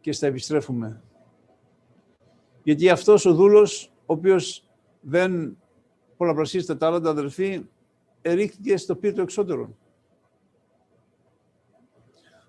[0.00, 1.02] και στα επιστρέφουμε.
[2.62, 4.68] Γιατί αυτός ο δούλος, ο οποίος
[5.00, 5.56] δεν
[6.22, 7.62] πολλαπλασίασε τα τάλαντα, αδελφοί,
[8.22, 9.76] ερίχθηκε στο πύρτο εξώτερο.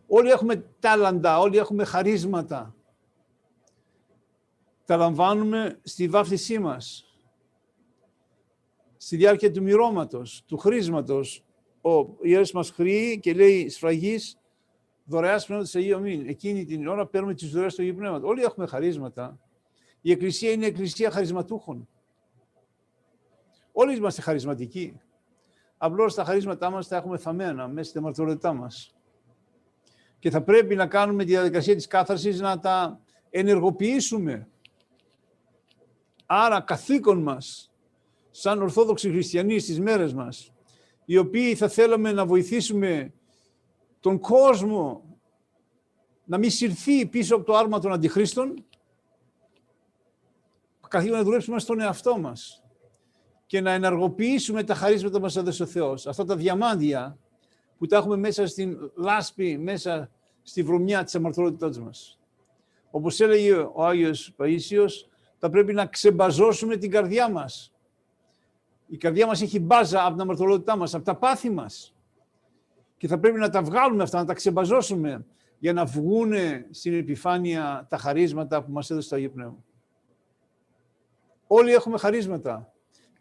[0.08, 2.76] Όλοι έχουμε τάλαντα, όλοι έχουμε χαρίσματα.
[4.86, 7.06] Τα λαμβάνουμε στη βάφτισή μας.
[8.98, 11.44] Στη διάρκεια του μυρώματος, του χρήσματος,
[11.82, 14.38] ο ιερέας μας χρήει και λέει σφραγής
[15.06, 16.28] δωρεάς πνεύματος Αγίου Αμήν.
[16.28, 18.30] Εκείνη την ώρα παίρνουμε τις δωρεές του Αγίου Πνεύματος.
[18.30, 19.40] Όλοι έχουμε χαρίσματα.
[20.02, 21.88] Η Εκκλησία είναι η Εκκλησία χαρισματούχων.
[23.76, 25.02] Όλοι είμαστε χαρισματικοί.
[25.78, 28.96] Απλώς τα χαρίσματά μας τα έχουμε θαμμένα μέσα στη μαρτυρότητά μας.
[30.20, 34.48] Και θα πρέπει να κάνουμε τη διαδικασία της κάθαρσης να τα ενεργοποιήσουμε.
[36.26, 37.72] Άρα καθήκον μας,
[38.32, 40.54] σαν Ορθόδοξοι Χριστιανοί στις μέρες μας,
[41.06, 43.14] οι οποίοι θα θέλαμε να βοηθήσουμε
[44.00, 45.04] τον κόσμο
[46.26, 48.66] να μην συρθεί πίσω από το άρμα των αντιχρίστων,
[50.88, 52.63] καθήκον να δουλέψουμε στον εαυτό μας
[53.54, 56.08] και να ενεργοποιήσουμε τα χαρίσματα που μας έδωσε ο Θεός.
[56.08, 57.18] Αυτά τα διαμάντια
[57.78, 60.10] που τα έχουμε μέσα στην λάσπη, μέσα
[60.44, 62.20] στη βρωμιά της αμαρτωλότητάς μας.
[62.92, 64.92] Όπως έλεγε ο Άγιος Παΐσιος,
[65.38, 67.74] θα πρέπει να ξεμπαζώσουμε την καρδιά μας
[68.88, 71.96] η καρδιά μας έχει μπάζα από την αμαρτωλότητά μας, από τα πάθη μας.
[72.98, 75.26] Και θα πρέπει να τα βγάλουμε αυτά, να τα ξεμπαζώσουμε
[75.60, 76.34] για να βγουν
[76.70, 79.64] στην επιφάνεια τα χαρίσματα που μας έδωσε το Αγίο Πνεύμα.
[81.48, 82.73] Όλοι έχουμε χαρίσματα.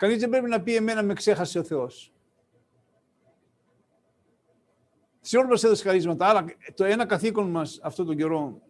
[0.02, 2.12] Κανείς δεν πρέπει να πει εμένα με ξέχασε ο Θεός.
[5.20, 6.28] Σε όλοι μας έδωσε χαρίσματα.
[6.28, 8.60] Άρα το ένα καθήκον μας αυτόν τον καιρό,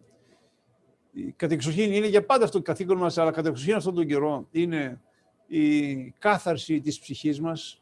[1.35, 5.01] κατεξοχήν είναι για πάντα αυτό το καθήκον μας, αλλά κατεξοχήν αυτόν τον καιρό είναι
[5.47, 7.81] η κάθαρση της ψυχής μας,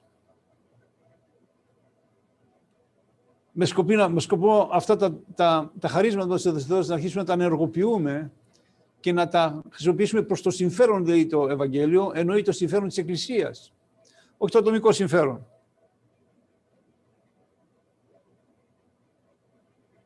[3.52, 3.68] με,
[4.10, 8.32] με σκοπό αυτά τα, τα, τα χαρίσματα του Θεού να αρχίσουμε να τα ενεργοποιούμε
[9.02, 13.74] και να τα χρησιμοποιήσουμε προς το συμφέρον, δηλαδή το Ευαγγέλιο, εννοεί το συμφέρον της Εκκλησίας,
[14.38, 15.48] όχι το ατομικό συμφέρον.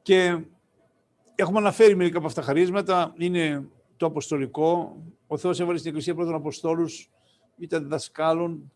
[0.01, 0.43] Και
[1.36, 6.15] έχουμε αναφέρει μερικά από αυτά τα χαρίσματα, είναι το αποστολικό, ο Θεός έβαλε στην Εκκλησία
[6.15, 7.12] πρώτον Αποστόλους,
[7.58, 8.71] είτε δασκάλων,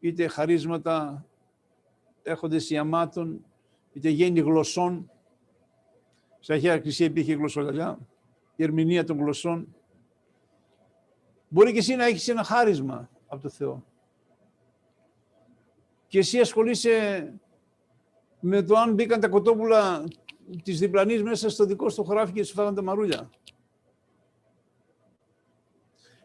[0.00, 1.26] είτε χαρίσματα
[2.22, 3.44] έχοντες ιαμάτων,
[3.92, 5.10] είτε γέννη γλωσσών.
[6.40, 7.98] Στην Αγία Εκκλησία υπήρχε γλωσσολαλιά,
[8.56, 9.74] η ερμηνεία των γλωσσών.
[11.48, 13.84] Μπορεί και εσύ να έχεις ένα χάρισμα από το Θεό.
[16.06, 17.32] Και εσύ ασχολείσαι
[18.40, 20.04] με το αν μπήκαν τα κοτόπουλα
[20.62, 23.30] της διπλανής μέσα στο δικό στο χωράφι και σου φάγαν τα μαρούλια.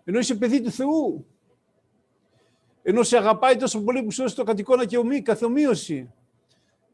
[0.04, 1.26] Ενώ είσαι παιδί του Θεού,
[2.82, 6.13] ενώ σε αγαπάει τόσο πολύ που σου έδωσε το κατοικόνα και ομή, καθομοίωση.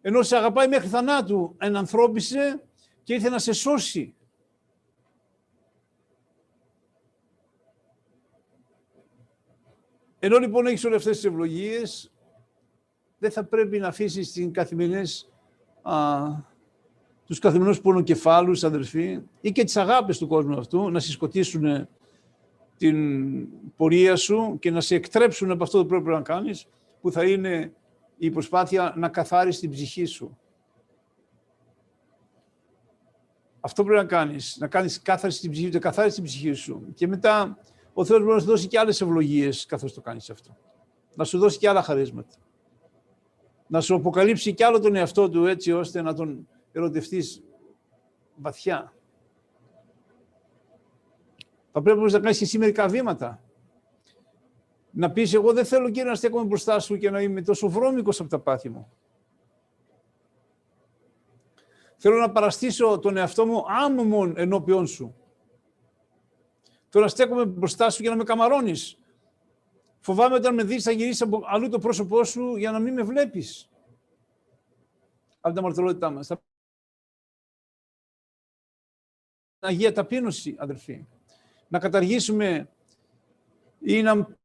[0.01, 2.63] Ενώ σε αγαπάει μέχρι θανάτου, ενανθρώπισε
[3.03, 4.15] και ήρθε να σε σώσει.
[10.25, 12.11] Ενώ λοιπόν έχεις όλες αυτές τις ευλογίες,
[13.17, 15.31] δεν θα πρέπει να αφήσεις τις καθημερινές,
[15.81, 16.25] α,
[17.25, 21.87] τους καθημερινούς πονοκεφάλους, αδερφοί, ή και τις αγάπες του κόσμου αυτού, να συσκοτήσουν
[22.77, 22.97] την
[23.75, 26.67] πορεία σου και να σε εκτρέψουν από αυτό που πρέπει να κάνεις,
[27.01, 27.73] που θα είναι
[28.17, 30.37] η προσπάθεια να καθάρισεις την ψυχή σου.
[33.59, 36.93] Αυτό πρέπει να κάνεις, να κάνεις κάθαρση στην ψυχή, να καθάρισεις την ψυχή σου.
[36.93, 37.57] Και μετά
[37.97, 40.57] ο Θεός μπορεί να σου δώσει και άλλες ευλογίες καθώς το κάνεις αυτό.
[41.15, 42.35] Να σου δώσει και άλλα χαρίσματα.
[43.67, 47.43] Να σου αποκαλύψει και άλλο τον εαυτό του έτσι ώστε να τον ερωτευτείς
[48.35, 48.93] βαθιά.
[51.71, 53.43] Θα πρέπει να κάνεις και εσύ μερικά βήματα.
[54.91, 58.19] Να πεις, εγώ δεν θέλω κύριε να στέκομαι μπροστά σου και να είμαι τόσο βρώμικος
[58.19, 58.91] από τα πάθη μου.
[61.97, 65.15] Θέλω να παραστήσω τον εαυτό μου άμμον ενώπιον σου.
[66.95, 68.97] Θέλω να στέκομαι μπροστά σου για να με καμαρώνεις.
[69.99, 73.03] Φοβάμαι όταν με δεις θα γυρίσεις από αλλού το πρόσωπό σου για να μην με
[73.03, 73.69] βλέπεις.
[75.39, 76.31] Από τα μαρτυρότητά μας.
[79.59, 81.05] Αγία Ταπείνωση, αδερφοί.
[81.67, 82.69] Να καταργήσουμε
[83.79, 84.37] ή να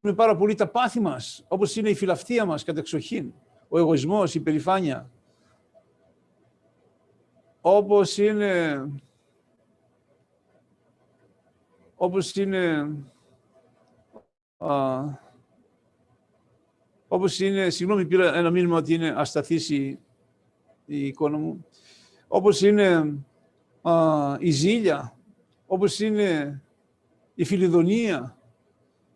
[0.00, 3.32] με πάρα πολύ τα πάθη μας, όπως είναι η φιλαυτία μας κατεξοχήν,
[3.68, 5.10] ο εγωισμός, η περηφάνεια,
[7.60, 8.82] όπως είναι,
[11.94, 12.94] όπως είναι,
[14.56, 15.02] α,
[17.08, 19.98] όπως είναι, συγγνώμη πήρα ένα μήνυμα ότι είναι ασταθής η,
[20.86, 21.66] η εικόνα μου,
[22.28, 23.18] όπως είναι
[23.82, 25.16] α, η ζήλια,
[25.66, 26.62] όπως είναι
[27.34, 28.38] η φιλιδονία,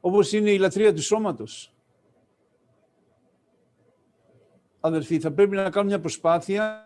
[0.01, 1.73] όπως είναι η λατρεία του σώματος.
[4.81, 6.83] Αδελφοί, θα πρέπει να κάνουμε μια προσπάθεια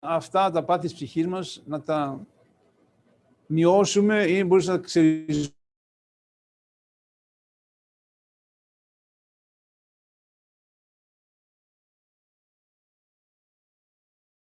[0.00, 2.26] αυτά τα πάθη της ψυχής μας να τα
[3.46, 4.88] μειώσουμε ή μπορείς να τα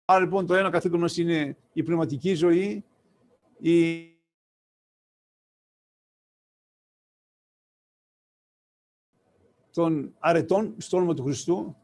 [0.08, 2.84] Άρα λοιπόν το ένα καθήκον μας είναι η πνευματική ζωή,
[3.58, 4.10] η
[9.70, 11.76] των αρετών στο όνομα του Χριστού.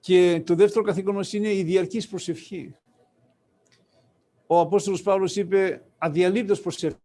[0.00, 2.76] Και το δεύτερο καθήκον μας είναι η διαρκής προσευχή.
[4.46, 6.98] Ο Απόστολος Παύλος είπε αδιαλείπτως προσευχή.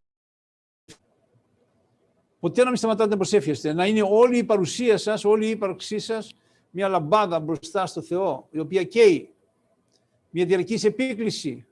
[2.40, 3.72] Ποτέ να μην σταματάτε να προσεύχεστε.
[3.72, 6.34] Να είναι όλη η παρουσία σας, όλη η ύπαρξή σας
[6.70, 9.34] μια λαμπάδα μπροστά στο Θεό, η οποία καίει.
[10.30, 11.66] Μια διαρκής επίκληση.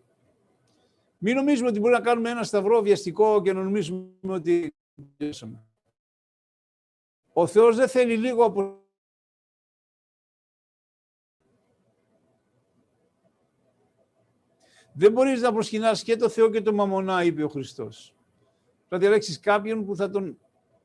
[1.18, 4.74] Μην νομίζουμε ότι μπορεί να κάνουμε ένα σταυρό βιαστικό και να νομίζουμε ότι
[7.32, 8.79] ο Θεός δεν θέλει λίγο από
[15.00, 18.14] Δεν μπορείς να προσκυνάς και το Θεό και το μαμονά, είπε ο Χριστός.
[18.88, 20.38] Θα διαλέξεις κάποιον που θα τον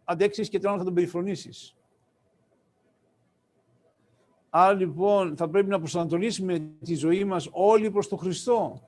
[0.04, 1.76] αντέξεις και τον άλλο θα τον περιφρονήσεις.
[4.50, 8.82] Άρα λοιπόν θα πρέπει να προσανατολίσουμε τη ζωή μας όλοι προς τον Χριστό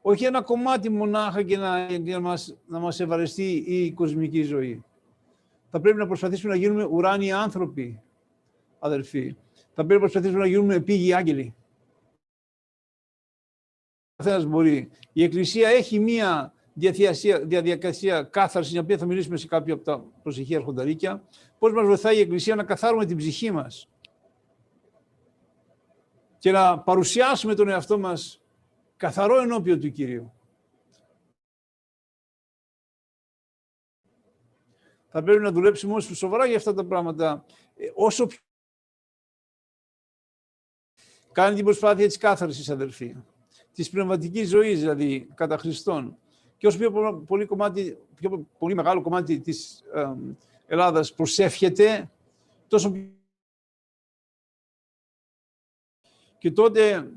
[0.00, 4.84] όχι ένα κομμάτι μονάχα και να, να, μας, να μας ευαρεστεί η κοσμική ζωή.
[5.70, 8.02] Θα πρέπει να προσπαθήσουμε να γίνουμε ουράνιοι άνθρωποι,
[8.78, 9.36] αδελφοί.
[9.52, 11.54] Θα πρέπει να προσπαθήσουμε να γίνουμε επίγειοι άγγελοι.
[14.16, 14.90] Καθένας μπορεί.
[15.12, 16.54] Η Εκκλησία έχει μία
[17.44, 21.28] διαδικασία κάθαρσης, την οποία θα μιλήσουμε σε κάποια από τα προσεχή αρχονταρίκια.
[21.58, 23.88] Πώς μας βοηθάει η Εκκλησία να καθάρουμε την ψυχή μας
[26.38, 28.40] και να παρουσιάσουμε τον εαυτό μας
[28.96, 30.32] καθαρό ενώπιον του Κυρίου.
[35.08, 37.44] Θα πρέπει να δουλέψουμε όσο σοβαρά για αυτά τα πράγματα.
[37.74, 38.38] Ε, όσο πιο...
[41.32, 43.16] Κάνει την προσπάθεια της κάθαρσης, αδελφοί.
[43.76, 46.16] Της πνευματικής ζωής, δηλαδή, κατά Χριστόν.
[46.56, 50.12] Και όσο πιο πολύ, κομμάτι, πιο πολύ μεγάλο κομμάτι της ε,
[50.66, 52.10] Ελλάδας προσεύχεται,
[52.68, 52.92] τόσο
[56.38, 57.12] και τότε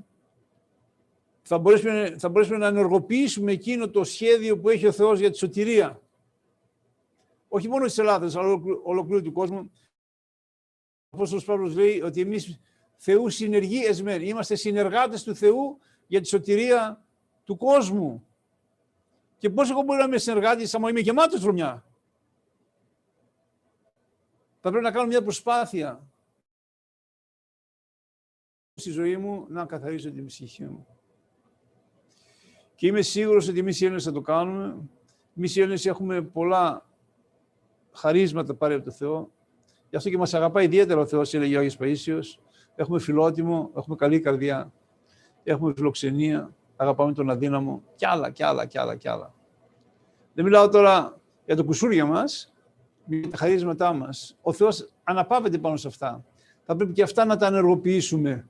[1.41, 5.37] θα μπορέσουμε, θα μπορέσουμε να ενεργοποιήσουμε εκείνο το σχέδιο που έχει ο Θεός για τη
[5.37, 6.01] σωτηρία.
[7.47, 9.71] Όχι μόνο της Ελλάδας, αλλά ολοκλήρου του κόσμου.
[11.09, 12.59] Ο Απόστολος Παύλος λέει ότι εμείς
[12.97, 14.27] Θεού συνεργοί εσμένοι.
[14.27, 17.05] Είμαστε συνεργάτες του Θεού για τη σωτηρία
[17.43, 18.25] του κόσμου.
[19.37, 21.85] Και πώς εγώ μπορώ να είμαι συνεργάτης άμα είμαι γεμάτος βρωμιά.
[24.59, 26.07] Θα πρέπει να κάνω μια προσπάθεια
[28.73, 30.87] στη ζωή μου να καθαρίσω την ψυχή μου.
[32.75, 34.89] Και είμαι σίγουρος ότι εμείς οι Έλληνες θα το κάνουμε.
[35.37, 36.85] Εμείς οι Έλληνες έχουμε πολλά
[37.91, 39.31] χαρίσματα πάρει από το Θεό.
[39.89, 42.39] Γι' αυτό και μας αγαπάει ιδιαίτερα ο Θεός, έλεγε ο Άγιος Παΐσιος.
[42.75, 44.73] Έχουμε φιλότιμο, έχουμε καλή καρδιά,
[45.51, 49.33] έχουμε φιλοξενία, αγαπάμε τον αδύναμο, κι άλλα, κι άλλα, κι άλλα, κι άλλα.
[50.33, 52.53] Δεν μιλάω τώρα για το κουσούρια μας,
[53.05, 54.37] για τα χαρίσματά μας.
[54.41, 56.25] Ο Θεός αναπαύεται πάνω σε αυτά.
[56.63, 58.49] Θα πρέπει και αυτά να τα ενεργοποιήσουμε.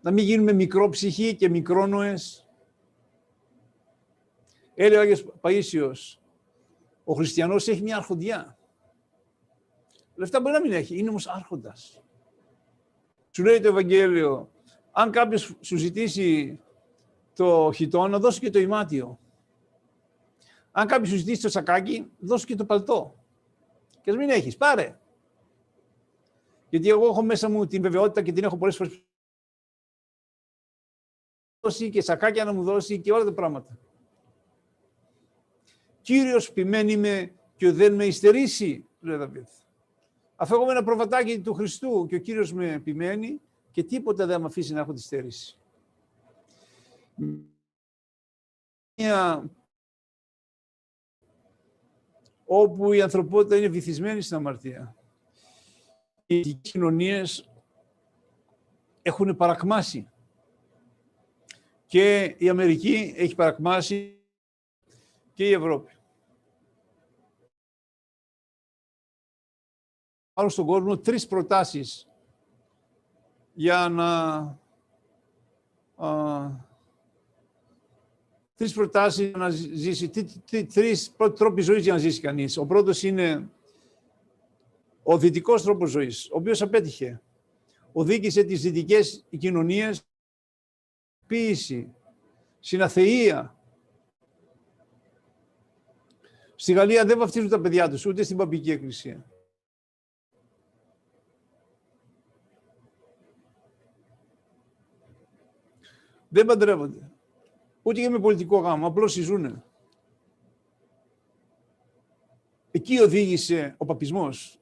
[0.00, 2.46] Να μην γίνουμε μικρόψυχοι και μικρόνοες,
[4.78, 6.18] Έλεγε ο Άγιος Παΐσιος,
[7.04, 8.58] ο χριστιανός έχει μια αρχοντιά.
[10.14, 12.02] Λεφτά μπορεί να μην έχει, είναι όμως άρχοντας.
[13.30, 14.50] Σου λέει το Ευαγγέλιο,
[14.98, 16.60] αν κάποιος σου ζητήσει
[17.34, 19.18] το χιτό, δώσει και το ημάτιο.
[20.70, 23.24] Αν κάποιος σου ζητήσει το σακάκι, δώσει και το παλτό.
[24.02, 24.98] Και ας μην έχεις, πάρε.
[26.68, 29.04] Γιατί εγώ έχω μέσα μου την βεβαιότητα και την έχω πολλές φορές
[31.60, 33.78] δώσει και σακάκια να μου δώσει και όλα τα πράγματα.
[36.00, 39.48] Κύριος ποιμένη με και δεν με υστερήσει, λέει Δαβίδ.
[40.36, 43.40] Αφού εγώ ένα προβατάκι του Χριστού και ο Κύριος με επιμένει
[43.76, 45.58] και τίποτα δεν με αφήσει να έχω τη στέρηση.
[48.94, 49.50] Μια
[52.44, 54.96] όπου η ανθρωπότητα είναι βυθισμένη στην αμαρτία.
[56.26, 57.50] Οι κοινωνίες
[59.02, 60.10] έχουν παρακμάσει.
[61.86, 64.20] Και η Αμερική έχει παρακμάσει
[65.34, 65.92] και η Ευρώπη.
[70.30, 72.05] Υπάρχουν στον κόσμο τρεις προτάσεις
[73.58, 74.08] για να...
[76.06, 76.50] Α,
[78.54, 82.56] τρεις προτάσεις για να ζήσει, τι, τι, τρεις τρόποι ζωής για να ζήσει κανείς.
[82.56, 83.48] Ο πρώτος είναι
[85.02, 87.22] ο δυτικός τρόπος ζωής, ο οποίος απέτυχε.
[87.92, 90.02] Οδήγησε τις δυτικές κοινωνίες
[91.26, 91.94] ποίηση,
[92.60, 93.56] συναθεία.
[96.54, 99.24] Στη Γαλλία δεν βαφτίζουν τα παιδιά τους, ούτε στην παπική εκκλησία.
[106.36, 107.10] Δεν παντρεύονται.
[107.82, 109.64] Ούτε και με πολιτικό γάμο, απλώς ζούνε.
[112.70, 114.60] Εκεί οδήγησε ο παπισμός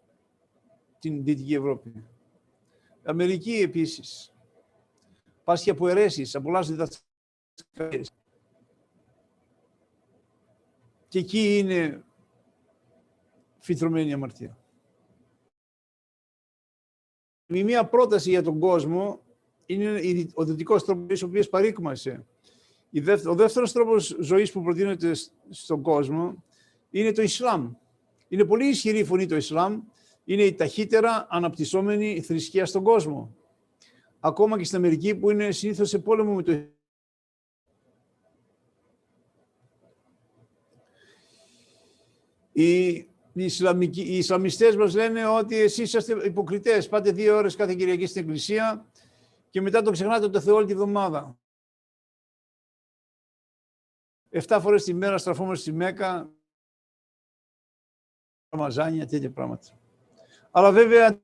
[0.99, 2.05] την Δυτική Ευρώπη.
[3.05, 4.33] Αμερική επίσης.
[5.45, 8.11] Πάσχει από αιρέσεις, από λάθος διδασκαλίες.
[11.09, 12.05] Και εκεί είναι
[13.59, 14.59] φυτρωμένη η αμαρτία.
[17.47, 19.24] Με μία πρόταση για τον κόσμο
[19.66, 22.24] είναι ο δυτικός τρόπος ο οποίος παρήκμασε.
[23.26, 25.12] Ο δεύτερος τρόπος ζωής που προτείνεται
[25.50, 26.44] στον κόσμο
[26.90, 27.72] είναι το Ισλάμ.
[28.28, 29.80] Είναι πολύ ισχυρή η φωνή το Ισλάμ.
[30.24, 33.34] Είναι η ταχύτερα αναπτυσσόμενη θρησκεία στον κόσμο.
[34.20, 36.52] Ακόμα και στην Αμερική που είναι συνήθως σε πόλεμο με το
[42.56, 46.88] Οι, οι, Ισλαμικοί, οι Ισλαμιστές μας λένε ότι εσείς είσαστε υποκριτές.
[46.88, 48.86] Πάτε δύο ώρες κάθε Κυριακή στην Εκκλησία
[49.55, 51.38] και μετά το ξεχνάτε το Θεό όλη τη βδομάδα.
[54.28, 56.32] Εφτά φορές τη μέρα στραφόμαστε στη Μέκα,
[58.48, 59.78] μαζάνια, τέτοια πράγματα.
[60.50, 61.22] Αλλά βέβαια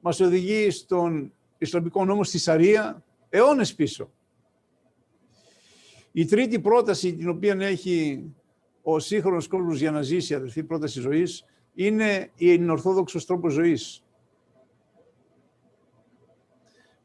[0.00, 4.12] μας οδηγεί στον Ισλαμικό νόμο στη Σαρία αιώνες πίσω.
[6.12, 8.24] Η τρίτη πρόταση την οποία έχει
[8.82, 11.44] ο σύγχρονος κόσμος για να ζήσει, η αδελφή πρόταση ζωής,
[11.74, 14.04] είναι η ορθόδοξος τρόπος ζωής.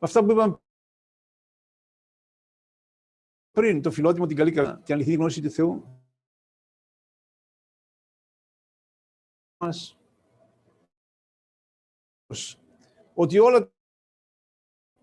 [0.05, 0.57] Αυτά που είπαμε
[3.51, 6.03] πριν, το φιλότιμο, την καλή καρδιά, την αληθινή γνώση του Θεού,
[9.57, 9.97] μας,
[13.13, 13.71] ότι όλα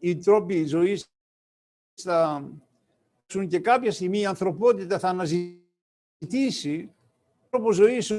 [0.01, 1.07] οι τρόποι ζωής
[2.03, 2.51] θα
[3.49, 6.95] και κάποια στιγμή η ανθρωπότητα θα αναζητήσει
[7.49, 8.11] τρόπο ζωής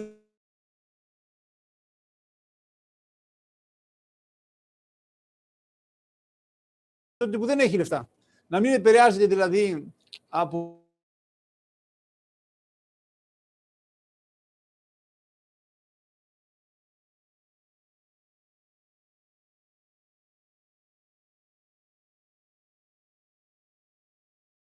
[7.30, 8.10] που δεν έχει λεφτά.
[8.48, 9.94] Να μην επηρεάζεται δηλαδή
[10.30, 10.84] από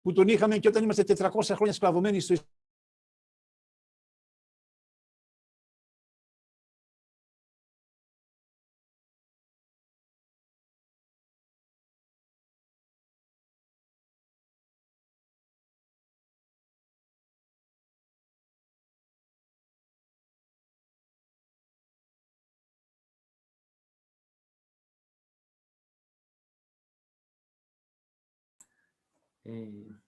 [0.01, 2.35] που τον είχαμε και όταν είμαστε 400 χρόνια σκλαβωμένοι στο
[29.51, 30.01] Ε,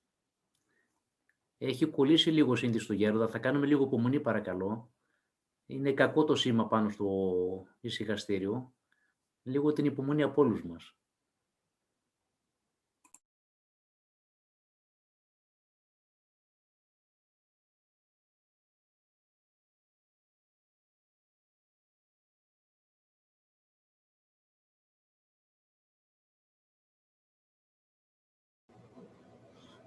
[1.58, 3.28] έχει κολλήσει λίγο σύντη στο γέροντα.
[3.28, 4.94] Θα κάνουμε λίγο υπομονή παρακαλώ.
[5.66, 7.08] Είναι κακό το σήμα πάνω στο
[7.80, 8.74] ησυχαστήριο.
[9.44, 10.98] Λίγο την υπομονή από όλους μας.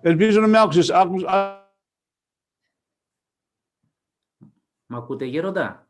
[0.07, 0.91] Ελπίζω να με άκουσες.
[0.91, 1.25] Άκουσ...
[4.87, 5.89] Μ' ακούτε γέροντα;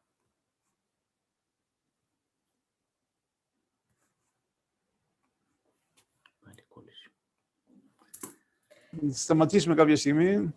[9.10, 10.54] Σταματήσουμε κάποια στιγμή.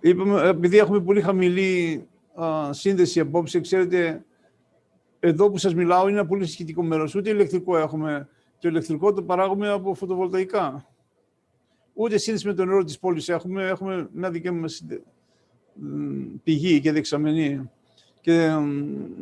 [0.00, 2.08] Είπαμε, επειδή έχουμε πολύ χαμηλή
[2.40, 4.24] α, σύνδεση απόψε, ξέρετε,
[5.20, 7.14] εδώ που σας μιλάω είναι ένα πολύ σχετικό μέρος.
[7.14, 8.28] Ούτε ηλεκτρικό έχουμε.
[8.58, 10.89] Το ηλεκτρικό το παράγουμε από φωτοβολταϊκά
[11.94, 13.66] ούτε σύνδεση με το νερό της πόλης έχουμε.
[13.66, 14.82] Έχουμε μια δική μας
[16.42, 17.70] πηγή και δεξαμενή.
[18.20, 18.50] Και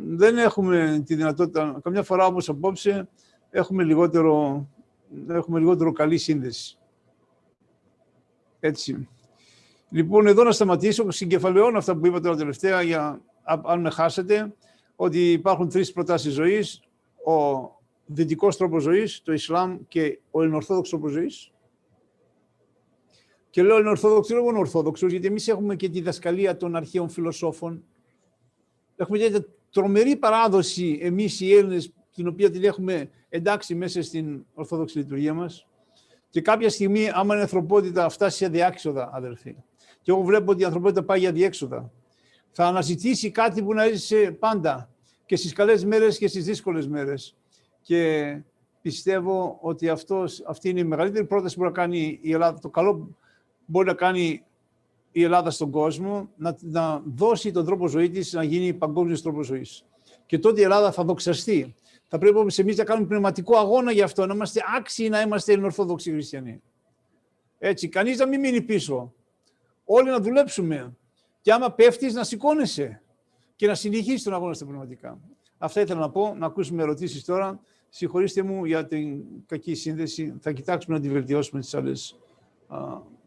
[0.07, 3.07] δεν έχουμε τη δυνατότητα, καμιά φορά όπως απόψε,
[3.49, 4.67] έχουμε λιγότερο,
[5.27, 6.77] έχουμε λιγότερο καλή σύνδεση.
[8.59, 9.07] Έτσι.
[9.89, 14.53] Λοιπόν, εδώ να σταματήσω, συγκεφαλαιώνω αυτά που είπα τώρα τελευταία, για, αν με χάσετε,
[14.95, 16.81] ότι υπάρχουν τρεις προτάσεις ζωής,
[17.25, 17.69] ο
[18.05, 21.51] δυτικός τρόπος ζωής, το Ισλάμ και ο Ελληνοορθόδοξος τρόπος ζωής.
[23.49, 27.83] Και λέω Ελληνοορθόδοξο, δεν λέω Ορθόδοξος, γιατί εμείς έχουμε και τη δασκαλία των αρχαίων φιλοσόφων.
[28.95, 34.97] Έχουμε και τρομερή παράδοση εμείς οι Έλληνες, την οποία την έχουμε εντάξει μέσα στην Ορθόδοξη
[34.97, 35.67] λειτουργία μας.
[36.29, 39.55] Και κάποια στιγμή, άμα η ανθρωπότητα φτάσει σε διάξοδα, αδελφοί,
[40.01, 41.91] και εγώ βλέπω ότι η ανθρωπότητα πάει για διέξοδα,
[42.51, 44.89] θα αναζητήσει κάτι που να έζησε πάντα
[45.25, 47.35] και στις καλές μέρες και στις δύσκολες μέρες.
[47.81, 48.41] Και
[48.81, 52.59] πιστεύω ότι αυτός, αυτή είναι η μεγαλύτερη πρόταση που μπορεί να κάνει η Ελλάδα.
[52.59, 53.17] Το καλό
[53.69, 54.43] μπορεί να κάνει
[55.11, 59.45] η Ελλάδα στον κόσμο, να, να δώσει τον τρόπο ζωής της να γίνει παγκόσμιος τρόπος
[59.45, 59.85] ζωής.
[60.25, 61.75] Και τότε η Ελλάδα θα δοξαστεί.
[62.07, 65.51] Θα πρέπει όμως εμείς να κάνουμε πνευματικό αγώνα γι' αυτό, να είμαστε άξιοι να είμαστε
[65.51, 66.61] Ελληνοορθόδοξοι χριστιανοί.
[67.57, 69.13] Έτσι, κανείς να μην μείνει πίσω.
[69.85, 70.97] Όλοι να δουλέψουμε.
[71.41, 73.01] Και άμα πέφτεις να σηκώνεσαι
[73.55, 75.19] και να συνεχίσεις τον αγώνα στα πνευματικά.
[75.57, 77.59] Αυτά ήθελα να πω, να ακούσουμε ερωτήσεις τώρα.
[77.89, 80.35] Συγχωρήστε μου για την κακή σύνδεση.
[80.39, 82.19] Θα κοιτάξουμε να τη βελτιώσουμε τις άλλες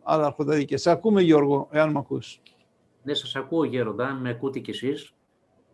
[0.03, 0.78] άλλα αρχονταρίκια.
[0.78, 2.40] Σε ακούμε Γιώργο, εάν με ακούς.
[3.03, 5.14] Ναι, σας ακούω Γέροντα, με ακούτε κι εσείς.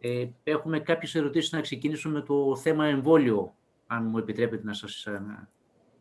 [0.01, 3.55] Ε, έχουμε κάποιες ερωτήσεις να ξεκινήσουμε με το θέμα εμβόλιο,
[3.87, 5.49] αν μου επιτρέπετε να σας ε,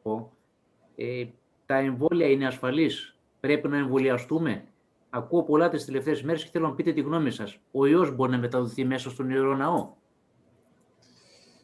[0.04, 0.32] πω.
[0.96, 1.26] Ε,
[1.66, 4.64] τα εμβόλια είναι ασφαλείς, πρέπει να εμβολιαστούμε;
[5.10, 7.58] Ακούω πολλά τις τελευταίες μέρες και θέλω να πείτε τη γνώμη σας.
[7.72, 9.90] Ο ιός μπορεί να μεταδοθεί μέσα στον Ιερό Ναό;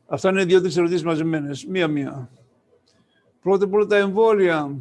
[0.07, 2.29] Αυτά είναι δύο-τρεις ερωτήσεις μαζεμένες, μία-μία.
[3.41, 4.75] Πρώτα απ' όλα τα εμβόλια.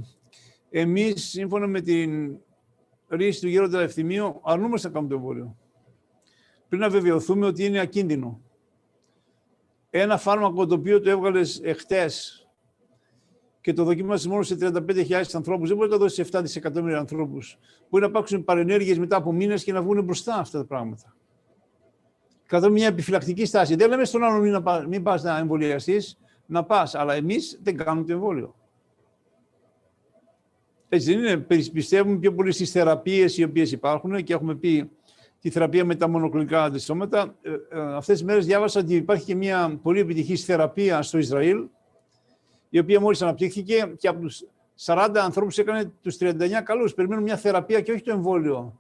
[0.74, 2.36] Εμείς, σύμφωνα με την
[3.08, 5.56] ρίση του Γέροντα Ευθυμίου, αρνούμαστε να κάνουμε το εμβόλιο
[6.72, 8.40] πριν να βεβαιωθούμε ότι είναι ακίνδυνο.
[9.90, 12.46] Ένα φάρμακο το οποίο το έβγαλες εχθές
[13.60, 16.98] και το δοκίμασε μόνο σε 35.000 ανθρώπους, δεν μπορεί να το δώσεις σε 7 δισεκατομμύρια
[16.98, 17.58] ανθρώπους.
[17.90, 21.16] Μπορεί να υπάρξουν παρενέργειες μετά από μήνες και να βγουν μπροστά αυτά τα πράγματα.
[22.46, 23.74] Κατά μια επιφυλακτική στάση.
[23.74, 28.06] Δεν λέμε στον άλλον μην, μην πας να εμβολιαστείς, να πας, αλλά εμείς δεν κάνουμε
[28.06, 28.54] το εμβόλιο.
[30.94, 31.36] Έτσι δεν είναι.
[31.72, 34.90] Πιστεύουμε πιο πολύ στις θεραπείες οι οποίες υπάρχουν και έχουμε πει
[35.40, 37.34] τη θεραπεία με τα μονοκλινικά αντιστρώματα.
[37.42, 41.66] Ε, ε, αυτές τις μέρες διάβασα ότι υπάρχει και μια πολύ επιτυχής θεραπεία στο Ισραήλ,
[42.68, 44.44] η οποία μόλις αναπτύχθηκε και από τους
[44.84, 46.94] 40 ανθρώπους έκανε τους 39 καλούς.
[46.94, 48.78] Περιμένουν μια θεραπεία και όχι το εμβόλιο.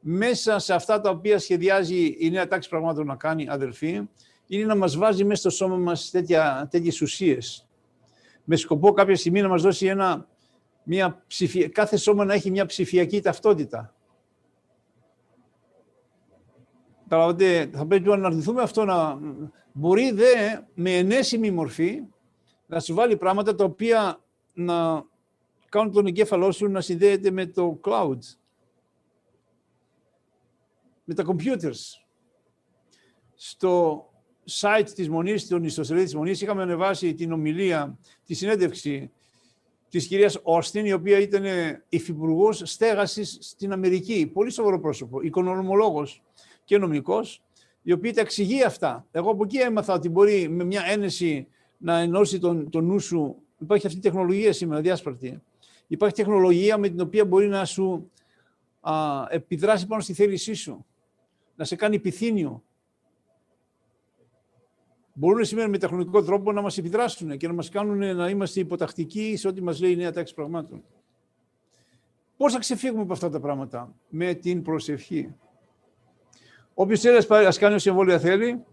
[0.00, 4.02] Μέσα σε αυτά τα οποία σχεδιάζει η νέα τάξη πραγμάτων να κάνει, αδελφοί,
[4.46, 7.66] είναι να μας βάζει μέσα στο σώμα μας τέτοια, τέτοιες ουσίες.
[8.44, 10.26] Με σκοπό κάποια στιγμή να μας δώσει ένα,
[10.90, 11.68] μια ψηφια...
[11.68, 13.94] κάθε σώμα να έχει μια ψηφιακή ταυτότητα.
[17.08, 19.18] Καταλαβαίνετε, θα πρέπει να αναρτηθούμε αυτό να
[19.72, 22.02] μπορεί δε με ενέσιμη μορφή
[22.66, 24.24] να σου βάλει πράγματα τα οποία
[24.54, 25.04] να
[25.68, 28.18] κάνουν τον εγκέφαλό σου να συνδέεται με το cloud,
[31.04, 32.02] με τα computers.
[33.34, 34.04] Στο
[34.60, 39.12] site της Μονής, στον ιστοσελίδη της Μονής, είχαμε ανεβάσει την ομιλία, τη συνέντευξη
[39.88, 41.44] της κυρίας Όστιν, η οποία ήταν
[41.88, 44.30] υφυπουργός στέγασης στην Αμερική.
[44.32, 46.22] Πολύ σοβαρό πρόσωπο, οικονομολόγος
[46.64, 47.42] και νομικός,
[47.82, 49.06] η οποία τα εξηγεί αυτά.
[49.10, 51.46] Εγώ από εκεί έμαθα ότι μπορεί με μια ένεση
[51.78, 53.36] να ενώσει τον, τον νου σου.
[53.58, 55.42] Υπάρχει αυτή η τεχνολογία σήμερα, διάσπαρτη.
[55.86, 58.10] Υπάρχει τεχνολογία με την οποία μπορεί να σου
[58.80, 60.86] α, επιδράσει πάνω στη θέλησή σου.
[61.56, 62.62] Να σε κάνει επιθύνιο.
[65.18, 69.36] Μπορούν σήμερα με τεχνολογικό τρόπο να μας επιδράσουν και να μας κάνουν να είμαστε υποτακτικοί
[69.36, 70.82] σε ό,τι μας λέει η νέα τάξη πραγμάτων.
[72.36, 75.34] Πώς θα ξεφύγουμε από αυτά τα πράγματα; Με την προσευχή.
[76.74, 78.64] Όποιος θέλει να κάνει όση εμβόλια θέλει,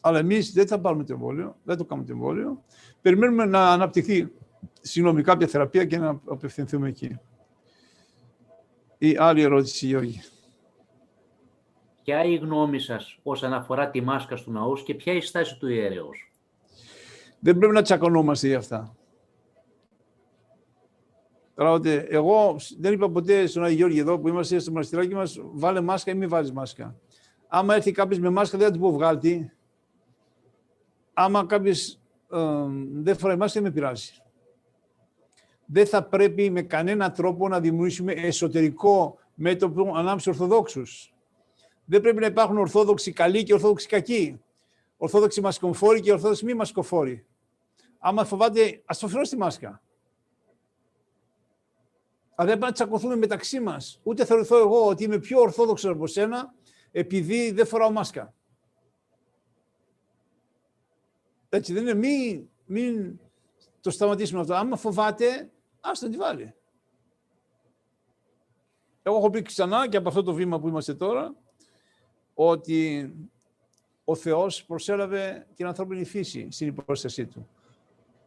[0.00, 2.64] αλλά εμείς δεν θα πάρουμε το εμβόλιο, δεν το κάνουμε το εμβόλιο.
[3.00, 4.32] Περιμένουμε να αναπτυχθεί
[4.80, 7.18] συγγνώμη, κάποια θεραπεία και να απευθυνθούμε εκεί.
[8.98, 10.22] Η άλλη ερώτηση, Γιώργη.
[12.04, 15.68] Ποια η γνώμη σας όσον αφορά τη μάσκα του ναούς και ποια η στάση του
[15.68, 16.32] ιερέως;
[17.38, 18.96] Δεν πρέπει να τσακωνόμαστε για αυτά.
[21.54, 25.80] Τώρα, εγώ δεν είπα ποτέ στον Άγιο Γιώργη εδώ που είμαστε στο μοναστηράκι μας, βάλε
[25.80, 26.96] μάσκα ή μην βάλεις μάσκα.
[27.48, 29.52] Άμα έρθει κάποιος με μάσκα, δεν θα του πω βγάλτη.
[31.12, 31.98] Άμα κάποιος
[32.32, 32.38] ε,
[32.92, 34.12] δεν φοράει μάσκα, δεν με πειράζει.
[35.66, 41.13] Δεν θα πρέπει με κανένα τρόπο να δημιουργήσουμε εσωτερικό μέτωπο ανάμεσα Ορθοδόξους.
[41.84, 44.40] Δεν πρέπει να υπάρχουν Ορθόδοξοι καλοί και Ορθόδοξοι κακοί.
[44.96, 47.26] Ορθόδοξοι μασκοφόροι και Ορθόδοξοι μη μασκοφόροι.
[47.98, 49.82] Άμα φοβάται, ας το τη μάσκα.
[52.34, 54.00] Αλλά δεν πρέπει να τσακωθούμε μεταξύ μας.
[54.02, 56.54] Ούτε θεωρηθώ εγώ ότι είμαι πιο ορθόδοξος από σένα,
[56.92, 58.34] επειδή δεν φοράω μάσκα.
[61.48, 61.94] Έτσι δεν είναι.
[61.94, 63.18] Μην, μην
[63.80, 64.54] το σταματήσουμε αυτό.
[64.54, 66.54] Άμα φοβάται, ας τον τη βάλει.
[69.02, 71.34] Εγώ έχω πει ξανά και από αυτό το βήμα που είμαστε τώρα,
[72.34, 73.12] ότι
[74.04, 77.48] ο Θεός προσέλαβε την ανθρώπινη φύση στην υπόστασή του.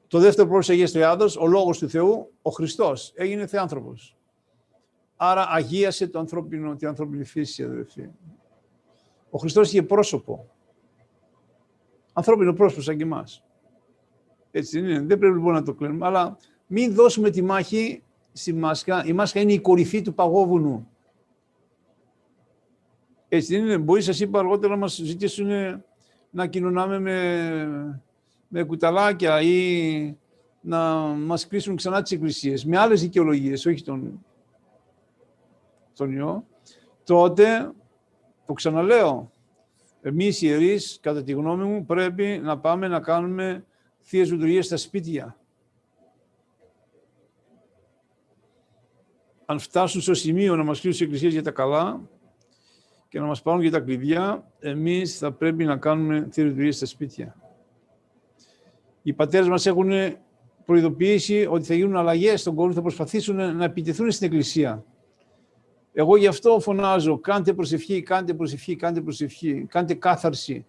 [0.08, 4.18] Το δεύτερο πρόσωπο Αγίας Τριάδος, ο Λόγος του Θεού, ο Χριστός, έγινε Θεάνθρωπος.
[5.16, 8.10] Άρα αγίασε το ανθρώπινο, την ανθρώπινη φύση, αδελφοί.
[9.30, 10.49] Ο Χριστός είχε πρόσωπο.
[12.14, 13.43] Ανθρώπινο πρόσωπο σαν και εμάς.
[14.51, 14.99] Έτσι δεν είναι.
[14.99, 16.05] Δεν πρέπει λοιπόν να το κλείνουμε.
[16.05, 16.38] Αλλά
[16.68, 18.03] μην δώσουμε τη μάχη
[18.34, 19.05] στη μάσκα.
[19.05, 20.88] Η μάσκα είναι η κορυφή του παγόβουνου.
[23.30, 23.78] Έτσι δεν είναι.
[23.78, 25.50] Μπορεί, σας είπα αργότερα, να μας ζητήσουν
[26.30, 28.02] να κοινωνάμε με,
[28.48, 30.16] με κουταλάκια ή
[30.62, 34.26] να μας κλείσουν ξανά τις εκκλησίες με άλλες δικαιολογίες, όχι τον,
[35.96, 36.46] τον ιό,
[37.04, 37.72] τότε,
[38.46, 39.32] το ξαναλέω,
[40.02, 43.66] εμείς οι ιερείς, κατά τη γνώμη μου, πρέπει να πάμε να κάνουμε
[44.00, 45.38] θείες λειτουργίες στα σπίτια.
[49.46, 52.02] Αν φτάσουν στο σημείο να μας κλείσουν οι εκκλησίες για τα καλά
[53.10, 56.86] και να μας πάρουν για τα κλειδιά, εμείς θα πρέπει να κάνουμε θείες λειτουργίες στα
[56.86, 57.36] σπίτια.
[59.01, 59.91] Οι πατέρες μας έχουν
[60.66, 64.84] προειδοποιήσει ότι θα γίνουν αλλαγές στον κόσμο, θα προσπαθήσουν να επιτεθούν στην εκκλησία.
[65.93, 70.66] Εγώ γι' αυτό φωνάζω, κάντε προσευχή, κάντε προσευχή, κάντε προσευχή, κάντε κάθαρση.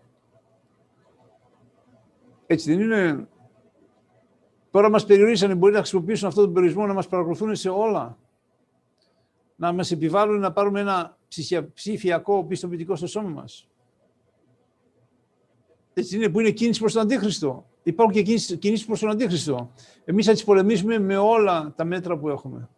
[2.47, 3.28] Έτσι δεν είναι.
[4.70, 8.18] Τώρα μας περιορίσανε, μπορεί να χρησιμοποιήσουν αυτόν τον περιορισμό, να μας παρακολουθούν σε όλα.
[9.57, 11.18] Να μας επιβάλλουν να πάρουμε ένα
[11.74, 13.68] ψηφιακό πιστοποιητικό στο σώμα μας.
[15.95, 17.66] Έτσι είναι, που είναι κίνηση προς τον Αντίχριστο.
[17.83, 18.22] Υπάρχουν και
[18.57, 19.72] κινήσεις προς τον Αντίχριστο.
[20.05, 22.68] Εμείς θα τις πολεμήσουμε με όλα τα μέτρα που έχουμε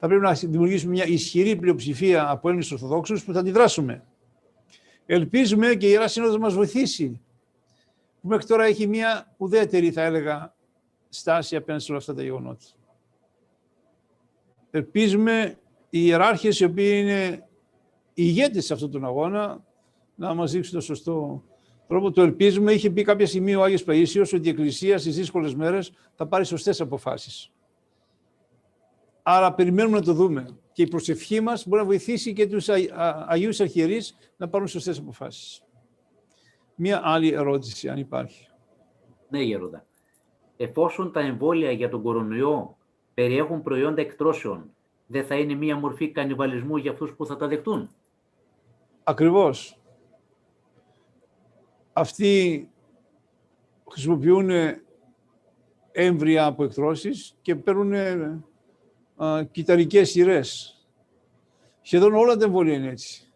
[0.00, 4.04] θα πρέπει να δημιουργήσουμε μια ισχυρή πλειοψηφία από Έλληνες Ορθοδόξους που θα αντιδράσουμε.
[5.06, 7.20] Ελπίζουμε και η Ιερά Σύνοδος μας βοηθήσει,
[8.20, 10.54] που μέχρι τώρα έχει μια ουδέτερη, θα έλεγα,
[11.08, 12.64] στάση απέναντι σε όλα αυτά τα γεγονότα.
[14.70, 15.58] Ελπίζουμε
[15.90, 17.48] οι ιεράρχες οι οποίοι είναι
[18.14, 19.64] οι ηγέτες σε αυτόν τον αγώνα
[20.14, 21.44] να μας δείξουν το σωστό
[21.86, 22.10] τρόπο.
[22.10, 22.72] Το ελπίζουμε.
[22.72, 26.44] Είχε πει κάποια στιγμή ο Άγιος Παΐσιος ότι η Εκκλησία στις δύσκολες μέρες θα πάρει
[26.44, 27.52] σωστές αποφάσεις.
[29.22, 30.58] Άρα περιμένουμε να το δούμε.
[30.72, 32.68] Και η προσευχή μας μπορεί να βοηθήσει και τους
[33.26, 35.62] Αγίους Αρχιερείς να πάρουν σωστές αποφάσεις.
[36.74, 38.48] Μία άλλη ερώτηση, αν υπάρχει.
[39.28, 39.86] Ναι, Γερόντα.
[40.56, 42.76] Εφόσον τα εμβόλια για τον κορονοϊό
[43.14, 44.70] περιέχουν προϊόντα εκτρώσεων,
[45.06, 47.90] δεν θα είναι μία μορφή κανιβαλισμού για αυτούς που θα τα δεχτούν;
[49.04, 49.80] Ακριβώς.
[51.92, 52.68] Αυτοί
[53.90, 54.50] χρησιμοποιούν
[55.92, 57.94] έμβρια από εκτρώσεις και παίρνουν
[59.50, 60.74] κυταρικές σειρές.
[61.82, 63.32] Σχεδόν όλα τα εμβόλια είναι έτσι.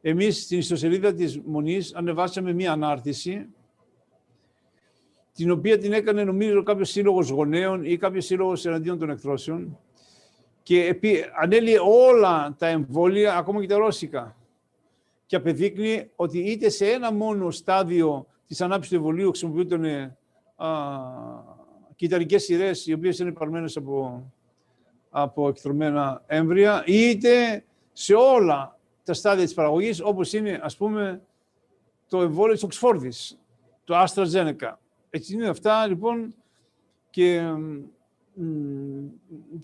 [0.00, 3.46] Εμείς στην ιστοσελίδα της Μονής ανεβάσαμε μία ανάρτηση
[5.32, 9.78] την οποία την έκανε νομίζω κάποιος σύλλογος γονέων ή κάποιος σύλλογος εναντίον των εκτρώσεων
[10.62, 14.36] και επί, ανέλυε όλα τα εμβόλια, ακόμα και τα ρώσικα
[15.32, 20.16] και απεδείκνει ότι είτε σε ένα μόνο στάδιο της ανάπτυξης του εμβολίου χρησιμοποιούνται
[21.96, 24.30] κυταρικές σειρές οι οποίες είναι παρμένες από
[25.10, 31.22] από εκτρομένα έμβρια, είτε σε όλα τα στάδια της παραγωγής, όπως είναι, ας πούμε,
[32.08, 33.38] το εμβόλιο της Οξφόρδης,
[33.84, 34.72] το AstraZeneca.
[35.10, 36.34] Έτσι είναι αυτά, λοιπόν,
[37.10, 37.42] και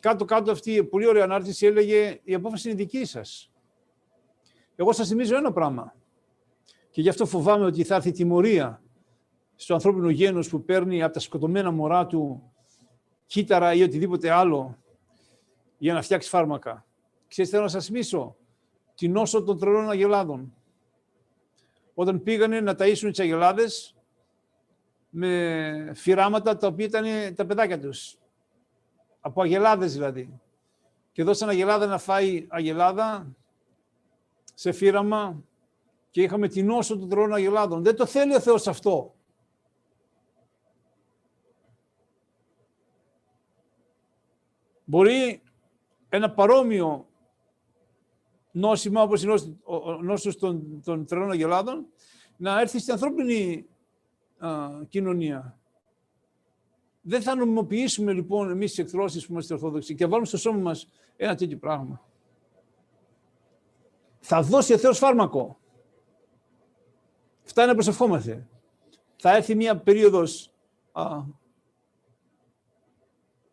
[0.00, 3.50] κάτω-κάτω αυτή η πολύ ωραία ανάρτηση έλεγε «Η απόφαση είναι δική σας».
[4.80, 5.94] Εγώ σας θυμίζω ένα πράγμα.
[6.90, 8.82] Και γι' αυτό φοβάμαι ότι θα έρθει τιμωρία
[9.54, 12.52] στο ανθρώπινο γένος που παίρνει από τα σκοτωμένα μωρά του
[13.26, 14.76] κύτταρα ή οτιδήποτε άλλο
[15.78, 16.86] για να φτιάξει φάρμακα.
[17.28, 18.36] Ξέρετε, θέλω να σας μίσω
[18.94, 20.54] την νόσο των τρελών αγελάδων.
[21.94, 23.94] Όταν πήγανε να ταΐσουν τις αγελάδες
[25.10, 28.16] με φυράματα τα οποία ήταν τα παιδάκια τους.
[29.20, 30.40] Από αγελάδες δηλαδή.
[31.12, 33.36] Και δώσαν αγελάδα να φάει αγελάδα
[34.58, 35.44] σε φύραμα
[36.10, 37.82] και είχαμε την νόσο των τρελών αγελάδων.
[37.82, 39.14] Δεν το θέλει ο Θεός αυτό.
[44.84, 45.42] Μπορεί
[46.08, 47.08] ένα παρόμοιο
[48.50, 49.32] νόσημα όπως είναι
[49.64, 51.86] ο νόσος των, των τρελών αγελάδων
[52.36, 53.66] να έρθει στην ανθρώπινη
[54.88, 55.58] κοινωνία.
[57.00, 60.88] Δεν θα νομιμοποιήσουμε λοιπόν εμείς τις εχθρώσεις που είμαστε ορθόδοξοι και βάλουμε στο σώμα μας
[61.16, 62.07] ένα τέτοιο πράγμα.
[64.20, 65.58] Θα δώσει ο Θεός φάρμακο.
[67.42, 68.48] Φτάνει να προσευχόμαστε.
[69.16, 70.52] Θα έρθει μια περίοδος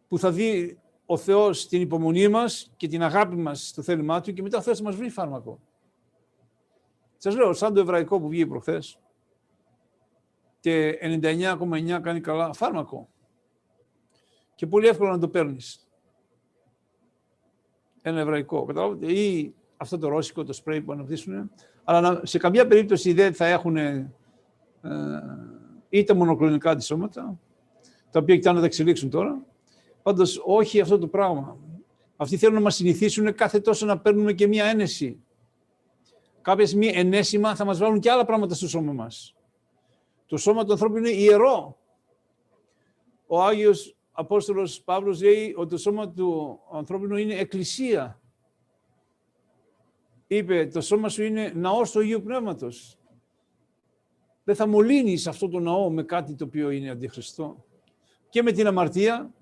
[0.07, 4.33] που θα δει ο Θεός την υπομονή μας και την αγάπη μας στο θέλημά Του
[4.33, 5.59] και μετά ο Θεός θα μας βρει φάρμακο.
[7.17, 8.99] Σας λέω, σαν το εβραϊκό που βγήκε προχθές
[10.59, 13.09] και 99,9 κάνει καλά φάρμακο.
[14.55, 15.87] Και πολύ εύκολο να το παίρνεις.
[18.01, 19.13] Ένα εβραϊκό, καταλάβετε.
[19.13, 21.51] Ή αυτό το ρώσικο, το σπρέι που αναπτύσσουν,
[21.83, 24.11] αλλά σε καμία περίπτωση δεν θα έχουν ε,
[25.89, 27.39] είτε μονοκλονικά αντισώματα,
[28.11, 29.41] τα οποία κοιτάνε να τα εξελίξουν τώρα.
[30.03, 31.57] Πάντως, όχι αυτό το πράγμα.
[32.15, 35.19] Αυτοί θέλουν να μας συνηθίσουν κάθε τόσο να παίρνουμε και μία ένεση.
[36.41, 39.35] Κάποια στιγμή ενέσιμα θα μας βάλουν και άλλα πράγματα στο σώμα μας.
[40.25, 41.77] Το σώμα του ανθρώπου είναι ιερό.
[43.27, 48.19] Ο Άγιος Απόστολος Παύλος λέει ότι το σώμα του ανθρώπινου είναι εκκλησία.
[50.27, 52.97] Είπε, το σώμα σου είναι ναός του Αγίου Πνεύματος.
[54.43, 57.65] Δεν θα μολύνεις αυτό το ναό με κάτι το οποίο είναι αντιχριστό.
[58.29, 59.33] Και με την αμαρτία,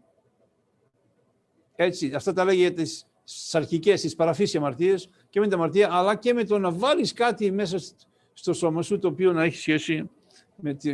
[1.76, 3.06] έτσι, αυτά τα λέγει για τις
[3.52, 7.52] αρχικές, τις παραφύσια αμαρτίες, και με την αμαρτία, αλλά και με το να βάλεις κάτι
[7.52, 7.80] μέσα
[8.34, 10.10] στο σώμα σου, το οποίο να έχει σχέση
[10.56, 10.94] με, τη,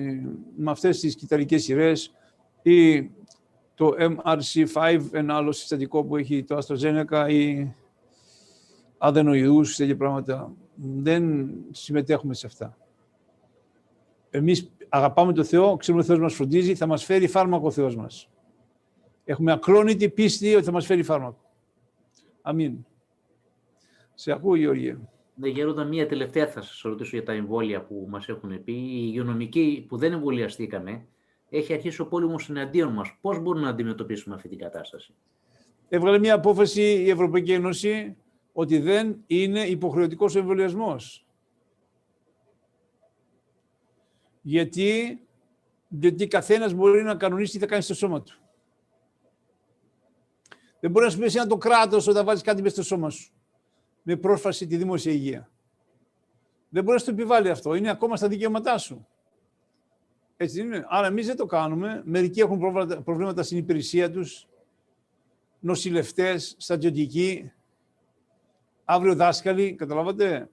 [0.56, 2.14] με αυτές τις κυταρικές σειρές
[2.62, 3.10] ή
[3.76, 7.72] το MRC5, ένα άλλο συστατικό που έχει το AstraZeneca ή
[9.00, 10.54] αδενοειδούς, τέτοια πράγματα.
[10.76, 12.78] Δεν συμμετέχουμε σε αυτά.
[14.30, 17.72] Εμείς αγαπάμε τον Θεό, ξέρουμε ότι ο Θεός μας φροντίζει, θα μας φέρει φάρμακο ο
[17.72, 18.30] Θεός μας.
[19.24, 21.52] Έχουμε ακρόνητη πίστη ότι θα μας φέρει φάρμακο.
[22.42, 22.86] Αμήν.
[24.14, 25.00] Σε ακούω, Γεωργία.
[25.36, 28.72] Ναι, Γέροντα, μία τελευταία θα σας ρωτήσω για τα εμβόλια που μας έχουν πει.
[28.74, 31.06] Οι υγειονομικοί που δεν εμβολιαστήκαμε,
[31.50, 33.18] έχει αρχίσει ο πόλεμος εναντίον μας.
[33.22, 35.14] Πώς μπορούμε να αντιμετωπίσουμε αυτή την κατάσταση;
[35.90, 38.16] Έβγαλε μια απόφαση η Ευρωπαϊκή Ένωση
[38.60, 41.26] ότι δεν είναι υποχρεωτικός ο εμβολιασμός.
[44.42, 45.22] Γιατί,
[45.88, 48.40] γιατί καθένας μπορεί να κανονίσει τι θα κάνει στο σώμα του.
[50.80, 53.32] Δεν μπορεί να σου πει εσύ το κράτος όταν βάλεις κάτι μέσα στο σώμα σου
[54.02, 55.50] με πρόσφαση τη δημόσια υγεία.
[56.70, 57.74] Δεν μπορεί να το επιβάλλει αυτό.
[57.74, 59.08] Είναι ακόμα στα δικαιώματά σου.
[60.38, 60.86] Έτσι είναι.
[60.90, 62.02] Άρα εμείς δεν το κάνουμε.
[62.06, 62.60] Μερικοί έχουν
[63.04, 64.48] προβλήματα στην υπηρεσία τους.
[65.60, 67.52] Νοσηλευτές, στρατιωτικοί,
[68.92, 70.50] αύριο δάσκαλοι, καταλάβατε;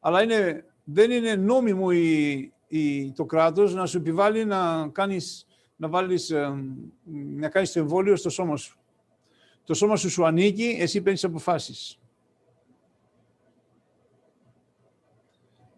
[0.00, 5.88] Αλλά είναι, δεν είναι νόμιμο η, η, το κράτος να σου επιβάλλει να κάνεις, να
[5.88, 6.34] βάλεις,
[7.36, 8.78] να κάνεις το εμβόλιο στο σώμα σου.
[9.64, 11.98] Το σώμα σου σου ανήκει, εσύ παίρνεις αποφάσεις.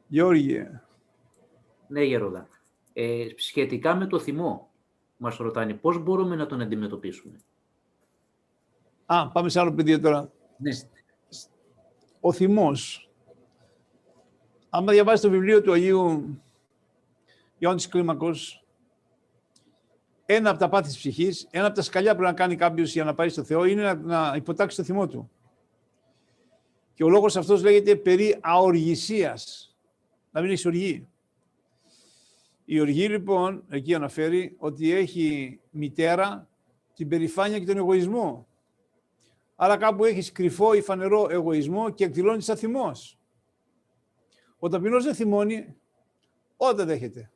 [0.07, 0.89] Γεώργια.
[1.89, 2.49] Ναι, Γερόλα.
[2.93, 4.71] Ε, σχετικά με το θυμό,
[5.17, 7.41] μας ρωτάνε πώς μπορούμε να τον αντιμετωπίσουμε;
[9.07, 10.33] Α, πάμε σε άλλο πεδίο τώρα.
[10.57, 10.71] Ναι.
[12.21, 13.11] Ο θυμός.
[14.69, 16.41] Άμα διαβάσεις το βιβλίο του Αγίου
[17.59, 18.65] Ιωάννης Κλίμακος,
[20.27, 22.93] ένα από τα πάθη της ψυχής, ένα από τα σκαλιά που πρέπει να κάνει κάποιος
[22.93, 25.31] για να πάει στο Θεό είναι να, να υποτάξει το θυμό του.
[26.95, 29.75] Και ο λόγος αυτός λέγεται περί αοργησίας
[30.31, 31.09] να μην έχεις οργή.
[32.65, 36.49] Η οργή λοιπόν, εκεί αναφέρει, ότι έχει μητέρα
[36.95, 38.47] την περηφάνεια και τον εγωισμό.
[39.63, 43.19] Άρα κάπου έχεις κρυφό ή φανερό εγωισμό και εκδηλώνεις αθυμός.
[44.59, 45.77] Ο ταπεινός δεν θυμώνει,
[46.57, 47.31] όταν δέχεται.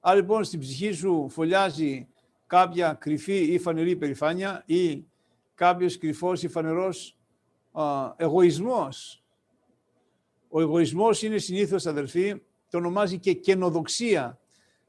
[0.00, 2.08] Άρα λοιπόν στην ψυχή σου φωλιάζει
[2.46, 5.04] κάποια κρυφή ή φανερή περηφάνεια ή
[5.54, 7.18] κάποιος κρυφός ή φανερός
[7.72, 9.24] α, εγωισμός
[10.48, 14.38] ο εγωισμός είναι συνήθως, αδελφοί, το ονομάζει και καινοδοξία.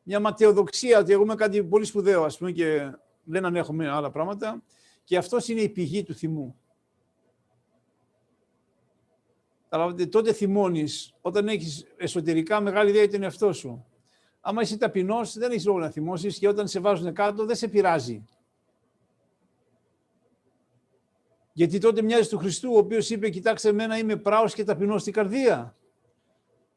[0.03, 2.91] Μια ματαιοδοξία, ότι εγώ είμαι κάτι πολύ σπουδαίο, ας πούμε, και
[3.23, 4.63] δεν ανέχομαι άλλα πράγματα.
[5.05, 6.59] Και αυτός είναι η πηγή του θυμού.
[9.69, 13.85] Αλλά τότε θυμώνεις όταν έχεις εσωτερικά μεγάλη ιδέα για τον εαυτό σου.
[14.41, 17.67] Άμα είσαι ταπεινός, δεν έχεις λόγο να θυμώσεις και όταν σε βάζουν κάτω, δεν σε
[17.67, 18.25] πειράζει.
[21.53, 25.13] Γιατί τότε μοιάζει του Χριστού, ο οποίος είπε: Κοιτάξτε, εμένα είμαι πράος και ταπεινός στην
[25.13, 25.75] καρδία.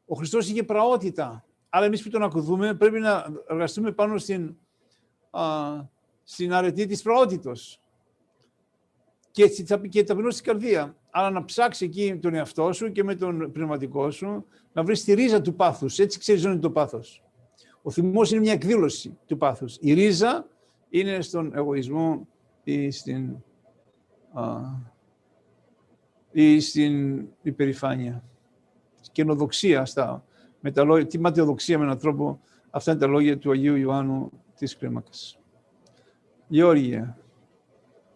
[0.05, 1.45] Ο Χριστός είχε πραότητα.
[1.69, 4.57] Αλλά εμείς που τον ακολουθούμε πρέπει να εργαστούμε πάνω στην,
[5.29, 5.43] α,
[6.23, 7.81] στην αρετή της πραότητος.
[9.47, 10.95] Και, και ταπεινό στην καρδία.
[11.09, 15.13] Αλλά να ψάξει εκεί τον εαυτό σου και με τον πνευματικό σου, να βρεις τη
[15.13, 15.99] ρίζα του πάθους.
[15.99, 17.23] Έτσι ξέρεις είναι το πάθος.
[17.81, 19.77] Ο θυμός είναι μια εκδήλωση του πάθους.
[19.79, 20.47] Η ρίζα
[20.89, 22.27] είναι στον εγωισμό
[22.63, 23.35] ή στην
[26.31, 28.23] ή στην υπερηφάνεια.
[29.11, 30.25] Καινοδοξία στα,
[30.59, 34.31] με τα λόγια, τη ματιοδοξία με έναν τρόπο, αυτά είναι τα λόγια του Αγίου Ιωάννου
[34.55, 35.39] της Κρέμακας.
[36.47, 37.17] Γεώργια.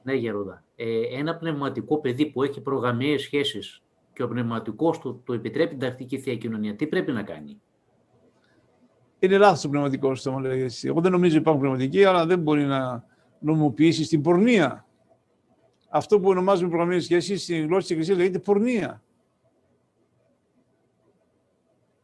[0.03, 0.63] Ναι, Γερούδα.
[0.86, 5.79] Ε, ένα πνευματικό παιδί που έχει προγραμμίες σχέσεις και ο πνευματικός του το επιτρέπει την
[5.79, 7.61] τακτική Θεία Κοινωνία, τι πρέπει να κάνει;
[9.19, 10.45] Είναι λάθος το πνευματικό το μου
[10.81, 13.05] Εγώ δεν νομίζω υπάρχουν πνευματικοί, αλλά δεν μπορεί να
[13.39, 14.86] νομιμοποιήσεις την πορνεία
[15.89, 19.03] αυτό που ονομάζουμε προγραμμένη σχέση στην γλώσσα της Εκκλησίας λέγεται πορνεία.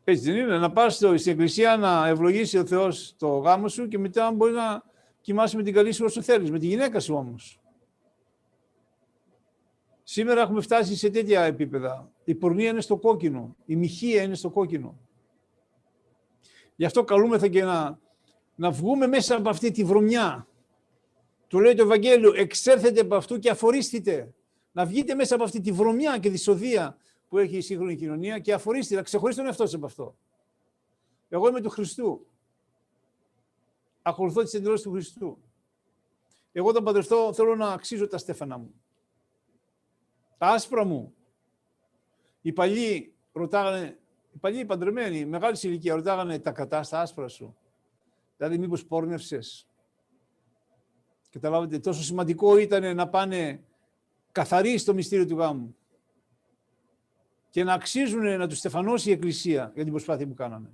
[0.03, 3.97] Έτσι δεν είναι, να πας στην Εκκλησία να ευλογήσει ο Θεός το γάμο σου και
[3.97, 4.83] μετά μπορεί να
[5.21, 7.58] κοιμάσαι με την καλή σου όσο θέλεις, με τη γυναίκα σου όμως.
[10.11, 12.11] Σήμερα έχουμε φτάσει σε τέτοια επίπεδα.
[12.23, 14.99] Η πορνεία είναι στο κόκκινο, η μοιχεία είναι στο κόκκινο.
[16.75, 17.99] Γι' αυτό καλούμεθα και να,
[18.55, 20.47] να βγούμε μέσα από αυτή τη βρωμιά.
[21.47, 24.33] Του λέει το Ευαγγέλιο, εξέρθετε από αυτού και αφορίστητε.
[24.71, 26.97] Να βγείτε μέσα από αυτή τη βρωμιά και δυσοδεία
[27.27, 30.15] που έχει η σύγχρονη κοινωνία και αφορίστητε, να ξεχωρίσετε τον εαυτό σας από αυτό.
[31.29, 32.25] Εγώ είμαι του Χριστού.
[34.01, 35.37] Ακολουθώ τις εντολές του Χριστού.
[36.51, 38.73] Εγώ όταν παντρευτώ θέλω να αξίζω τα στέφανα μου.
[40.39, 41.13] Τα άσπρα μου.
[42.41, 43.97] Οι παλιοί ρωτάγανε,
[44.31, 47.57] οι παλιοί παντρεμένοι, μεγάλη ηλικία, ρωτάγανε τα κατά στα άσπρα σου.
[48.37, 49.67] Δηλαδή μήπως πόρνευσες.
[51.29, 53.63] Καταλάβετε, τόσο σημαντικό ήταν να πάνε
[54.31, 55.75] καθαροί στο μυστήριο του γάμου
[57.49, 60.69] και να αξίζουν να τους στεφανώσει η Εκκλησία για την προσπάθεια που κάνανε.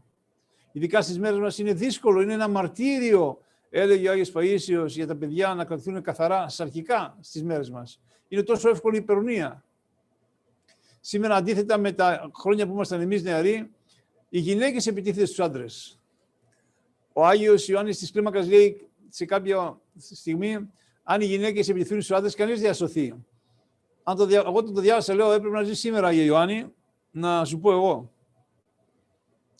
[0.72, 5.16] Ειδικά στις μέρες μας είναι δύσκολο, είναι ένα μαρτύριο, έλεγε ο Άγιος Παΐσιος, για τα
[5.16, 7.99] παιδιά να κρατηθούν καθαρά σαρκικά στις μέρες μας.
[8.28, 9.64] Είναι τόσο εύκολη η υπερονία.
[11.02, 13.72] Σήμερα, αντίθετα με τα χρόνια που ήμασταν εμείς νεαροί,
[14.30, 16.00] οι γυναίκες επιτίθεται στους άντρες.
[17.14, 20.70] Ο Άγιος Ιωάννης της Κλίμακας λέει σε κάποια στιγμή,
[21.04, 23.14] αν οι γυναίκες επιτιθούν στους άντρες, κανείς δεν σωθεί.
[24.04, 26.74] Αν το, εγώ το διάβασα, λέω, έπρεπε να ζεις σήμερα, Άγιο Ιωάννη,
[27.12, 28.12] να σου πω εγώ.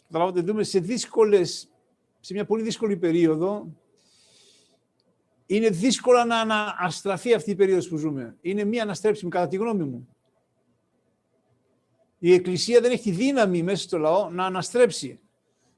[0.07, 1.70] Καταλάβατε, δούμε σε δύσκολες,
[2.20, 3.68] σε μια πολύ δύσκολη περίοδο,
[5.45, 6.39] είναι δύσκολο να
[6.79, 8.37] αναστραφεί αυτή η περίοδος που ζούμε.
[8.41, 10.07] Είναι μία αναστρέψιμη, κατά τη γνώμη μου.
[12.19, 15.19] Η Εκκλησία δεν έχει τη δύναμη μέσα στο λαό να αναστρέψει.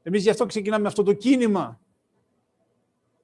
[0.03, 1.79] Εμείς γι' αυτό ξεκινάμε αυτό το κίνημα.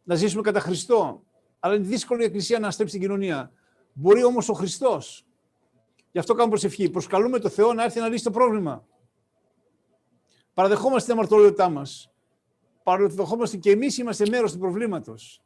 [0.03, 1.23] Να ζήσουμε κατά Χριστό.
[1.59, 3.51] Αλλά είναι δύσκολο η Εκκλησία να αναστρέψει την κοινωνία.
[3.93, 5.25] Μπορεί όμως ο Χριστός.
[6.11, 6.89] Γι' αυτό κάνουμε προσευχή.
[6.89, 8.87] Προσκαλούμε το Θεό να έρθει να λύσει το πρόβλημα.
[10.53, 12.11] Παραδεχόμαστε την αμαρτωλότητά μας.
[12.83, 15.43] Παραδεχόμαστε και εμείς είμαστε μέρος του προβλήματος.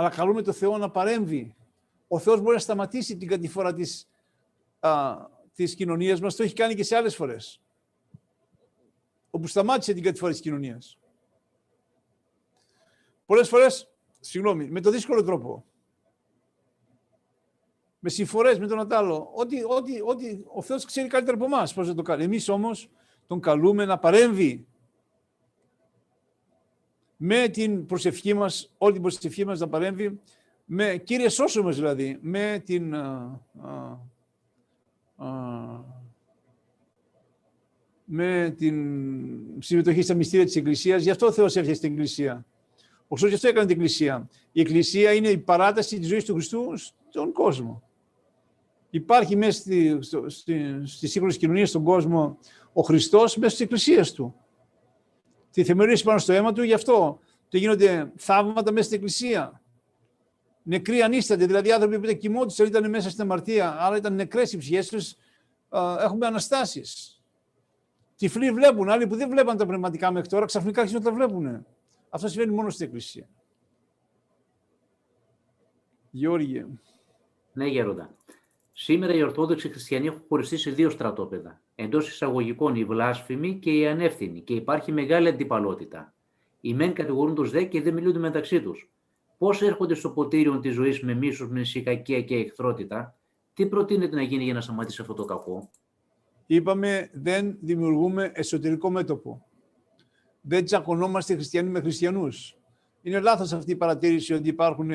[0.00, 1.54] Αλλά καλούμε το Θεό να παρέμβει.
[2.08, 4.08] Ο Θεός μπορεί να σταματήσει την κατηφόρα της
[5.54, 7.60] της κοινωνίας μας, το έχει κάνει και σε άλλες φορές.
[9.30, 10.98] Όπου σταμάτησε την κατηφόρα της κοινωνίας.
[13.26, 13.90] Πολλές φορές,
[14.20, 15.64] συγγνώμη, με το δύσκολο τρόπο.
[17.98, 19.30] Με συμφορές, με τον Ατάλο.
[19.34, 22.24] Ότι, ότι, ότι ο Θεός ξέρει καλύτερα από εμάς πώς να το κάνει.
[22.24, 22.90] Εμείς όμως
[23.26, 24.66] τον καλούμε να παρέμβει
[27.22, 30.20] με την προσευχή μας, όλη την προσευχή μας να παρέμβει,
[30.64, 33.98] με, κύριε σώσο μας δηλαδή, με την α, α,
[35.26, 35.28] α,
[38.04, 38.76] με την
[39.58, 41.02] συμμετοχή στα μυστήρια της Εκκλησίας.
[41.02, 42.46] Γι' αυτό ο Θεός έφτιαξε την Εκκλησία.
[43.02, 44.28] Ο Χριστός γι' αυτό έκανε την Εκκλησία.
[44.52, 46.72] Η Εκκλησία είναι η παράταση της ζωής του Χριστού
[47.08, 47.82] στον κόσμο.
[48.90, 52.38] Υπάρχει μέσα στη, στη, στη σύγχρονη κοινωνία στον κόσμο
[52.72, 54.34] ο Χριστός μέσα στις εκκλησίες του.
[55.50, 59.62] Τη θεμελίωση πάνω στο αίμα του, γι' αυτό και γίνονται θαύματα μέσα στην εκκλησία.
[60.62, 64.88] Νεκροί ανίστανται, δηλαδή άνθρωποι που κοιμόντουσαν, ήταν μέσα στην αμαρτία, αλλά ήταν νεκρές οι ψυχές
[64.88, 65.14] τους,
[66.00, 67.20] έχουμε αναστάσεις.
[68.16, 71.66] Τυφλοί βλέπουν, άλλοι που δεν βλέπαν τα πνευματικά μέχρι τώρα, ξαφνικά αρχίζουν να τα βλέπουν.
[72.10, 73.28] Αυτό συμβαίνει μόνο στην εκκλησία.
[76.10, 76.66] Γιώργη.
[77.52, 78.14] Ναι, Γέροντα.
[78.82, 81.62] Σήμερα οι Ορθόδοξοι Χριστιανοί έχουν χωριστεί σε δύο στρατόπεδα.
[81.74, 86.14] Εντός εισαγωγικών οι βλάσφημοι και οι ανεύθυνοι και υπάρχει μεγάλη αντιπαλότητα.
[86.60, 88.90] Οι μεν κατηγορούν τους δε και δεν μιλούνται μεταξύ τους.
[89.38, 93.18] Πώς έρχονται στο ποτήριο της ζωής με μίσος, με σικακία και εχθρότητα,
[93.54, 95.70] τι προτείνεται να γίνει για να σταματήσει αυτό το κακό;
[96.46, 99.46] Είπαμε δεν δημιουργούμε εσωτερικό μέτωπο.
[100.40, 102.58] Δεν τσακωνόμαστε χριστιανοί με χριστιανούς.
[103.02, 104.90] Είναι λάθος αυτή η παρατήρηση ότι υπάρχουν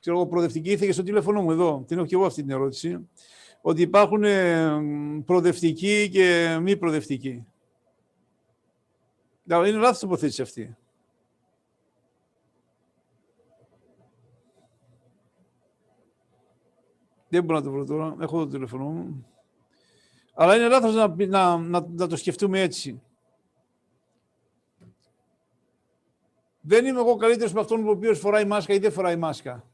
[0.00, 2.50] ξέρω εγώ, προοδευτικοί, ήρθε και στο τηλέφωνο μου εδώ, την έχω και εγώ αυτή την
[2.50, 3.08] ερώτηση,
[3.60, 4.80] ότι υπάρχουν ε,
[5.24, 7.46] προοδευτικοί και μη προοδευτικοί.
[9.50, 10.76] Είναι λάθος τοποθέτηση αυτή.
[17.28, 19.26] Δεν μπορώ να το βρω τώρα, έχω το τηλέφωνο μου.
[20.34, 23.02] Αλλά είναι λάθος να, να, να, να το σκεφτούμε έτσι.
[26.60, 29.64] Δεν είμαι εγώ καλύτερος από αυτόν ο οποίος φοράει μάσκα ή δεν φοράει μάσκα.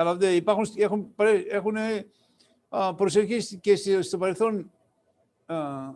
[0.00, 1.14] Καταλαβαίνετε, υπάρχουν, έχουν,
[1.48, 1.76] έχουν
[2.96, 4.70] προσελκύσει και στο παρελθόν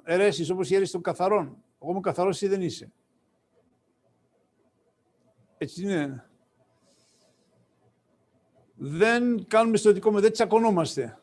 [0.05, 1.57] αιρέσεις όπως η αίρεση των καθαρών.
[1.83, 2.93] Εγώ είμαι καθαρός, εσύ δεν είσαι.
[5.59, 6.29] Έτσι είναι.
[8.75, 11.19] Δεν κάνουμε στο δικό μας, δεν τσακωνόμαστε.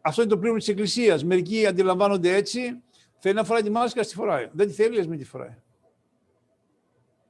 [0.00, 1.24] Αυτό είναι το πλήρωμα της Εκκλησίας.
[1.24, 2.82] Μερικοί αντιλαμβάνονται έτσι,
[3.18, 4.48] θέλει να φοράει τη μάσκα, στη φοράει.
[4.52, 5.56] Δεν τη θέλει, ας μην τη φοράει.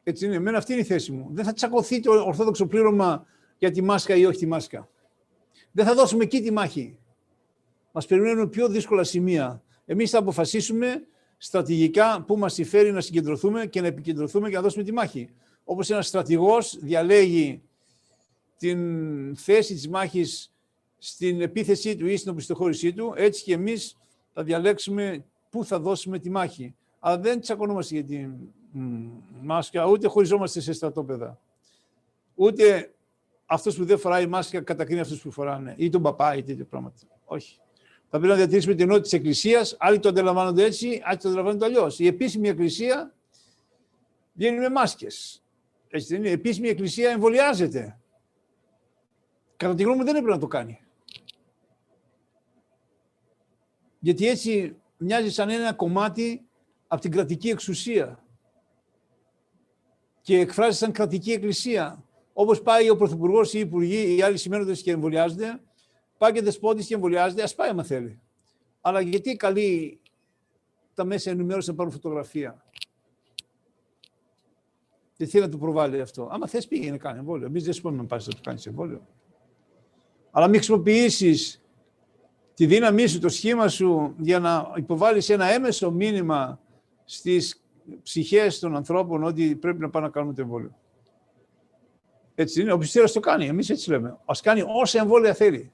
[0.02, 0.34] Έτσι είναι.
[0.34, 1.28] Εμένα αυτή είναι η θέση μου.
[1.32, 3.26] Δεν θα τσακωθεί το ορθόδοξο πλήρωμα
[3.58, 4.88] για τη μάσκα ή όχι τη μάσκα.
[5.72, 6.98] Δεν θα δώσουμε εκεί τη μάχη.
[7.92, 9.62] Μας περιμένουν πιο δύσκολα σημεία.
[9.86, 11.06] Εμείς θα αποφασίσουμε
[11.38, 15.28] στρατηγικά πού μας συμφέρει να συγκεντρωθούμε και να επικεντρωθούμε και να δώσουμε τη μάχη.
[15.64, 17.62] Όπως ένας στρατηγός διαλέγει
[18.58, 20.52] την θέση της μάχης
[20.98, 23.96] στην επίθεσή του ή στην οπισθοχώρησή του, έτσι και εμείς
[24.32, 26.74] θα διαλέξουμε πού θα δώσουμε τη μάχη.
[26.98, 28.28] Αλλά δεν τσακωνόμαστε για τη
[29.42, 31.40] μάσκα, ούτε χωριζόμαστε σε στρατόπεδα.
[32.34, 32.90] Ούτε
[33.46, 36.96] αυτός που δεν φοράει μάσκα κατακρίνει αυτούς που φοράνε, ή τον παπά, ή τέτοια πράγματα.
[37.24, 37.58] Όχι.
[38.08, 39.76] Θα πρέπει να διατηρήσουμε την ενότητα της Εκκλησίας.
[39.78, 41.98] Άλλοι το αντιλαμβάνονται έτσι, άλλοι το αντιλαμβάνονται αλλιώς.
[41.98, 43.14] Η επίσημη Εκκλησία
[44.32, 45.42] βγαίνει με μάσκες.
[45.88, 46.28] Έτσι δεν είναι.
[46.28, 47.98] Η επίσημη Εκκλησία εμβολιάζεται.
[49.56, 50.80] Κατά τη γνώμη μου δεν έπρεπε να το κάνει.
[53.98, 56.46] Γιατί έτσι μοιάζει σαν ένα κομμάτι
[56.86, 58.24] από την κρατική εξουσία
[60.20, 62.04] και εκφράζει σαν κρατική εκκλησία.
[62.38, 65.60] Όπως πάει ο Πρωθυπουργός ή οι Υπουργοί ή οι άλλοι σημαίνοντες και εμβολιάζονται,
[66.18, 68.20] πάει και δεσπότης και εμβολιάζεται, ας πάει άμα θέλει.
[68.80, 70.00] Αλλά γιατί καλεί
[70.94, 72.64] τα μέσα ενημέρωσης να πάρουν φωτογραφία;
[75.16, 77.46] Δεν θέλει να το προβάλλει αυτό; Άμα θες, πήγαινε κάνει εμβόλιο.
[77.46, 79.06] Εμείς δεν σου πούμε να πα να το κάνεις εμβόλιο.
[80.30, 81.64] Αλλά μην χρησιμοποιήσεις
[82.54, 86.60] τη δύναμή σου, το σχήμα σου για να υποβάλεις ένα έμεσο μήνυμα
[87.04, 87.62] στις
[88.02, 90.74] ψυχές των ανθρώπων ότι πρέπει να πάνε να κάνουμε το εμβόλιο.
[92.38, 92.72] Έτσι είναι.
[92.72, 93.46] Ο πιστήρας το κάνει.
[93.46, 94.18] Εμείς έτσι λέμε.
[94.24, 95.72] Ας κάνει όσα εμβόλια θέλει.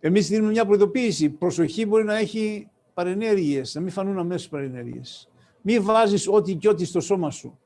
[0.00, 1.30] Εμείς δίνουμε μια προειδοποίηση.
[1.30, 5.30] Προσοχή μπορεί να έχει παρενέργειες, να μην φανούν αμέσως παρενέργειες.
[5.62, 7.58] Μην βάζεις ό,τι και ό,τι στο σώμα σου.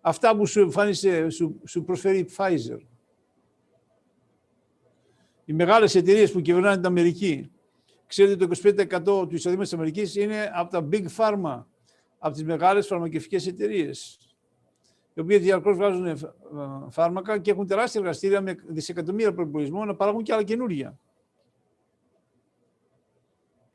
[0.00, 2.78] Αυτά που σου εμφάνισε, σου, σου προσφέρει η Pfizer
[5.48, 7.50] οι μεγάλες εταιρείες που κυβερνάνε την Αμερική,
[8.06, 11.64] ξέρετε το 25% του εισοδήματος της Αμερικής είναι από τα big pharma,
[12.18, 14.18] από τις μεγάλες φαρμακευτικές εταιρείες,
[15.18, 16.16] οι οποίες διαρκώς βγάζουν ε,
[16.88, 20.98] φάρμακα και έχουν τεράστια εργαστήρια με δισεκατομμύρια προπολογισμό να παράγουν και άλλα καινούργια.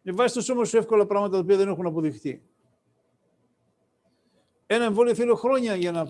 [0.02, 2.42] Με βάση στο σώμα σου εύκολα πράγματα τα οποία δεν έχουν αποδειχθεί.
[4.66, 6.06] Ένα εμβόλιο θέλει χρόνια για να,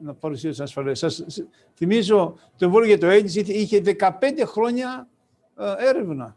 [0.00, 0.98] να παρουσιάσει ασφαλές.
[0.98, 1.24] Σας
[1.74, 4.10] θυμίζω το εμβόλιο για το AIDS είχε 15
[4.44, 5.08] χρόνια
[5.58, 6.36] ε, έρευνα.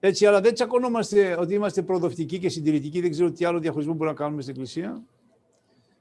[0.00, 3.00] Έτσι, αλλά δεν τσακωνόμαστε ότι είμαστε προδοτικοί και συντηρητικοί.
[3.00, 5.02] Δεν ξέρω τι άλλο διαχωρισμό μπορούμε να κάνουμε στην Εκκλησία.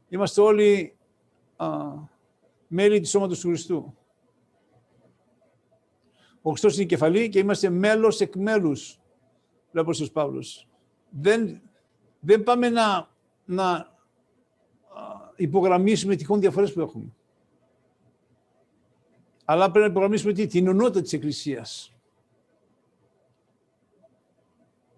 [0.09, 0.95] Είμαστε όλοι
[1.55, 1.67] α,
[2.67, 3.93] μέλη του Σώματος του Χριστού.
[6.41, 8.99] Ο Χριστός είναι η κεφαλή και είμαστε μέλος εκ μέλους,
[9.71, 10.69] λέει ο Παύλος
[11.09, 11.61] δεν,
[12.19, 13.09] δεν πάμε να,
[13.45, 13.97] να
[15.35, 17.13] υπογραμμίσουμε τυχόν διαφορές που έχουμε.
[19.45, 21.93] Αλλά πρέπει να υπογραμμίσουμε τι, την ονότητα της Εκκλησίας.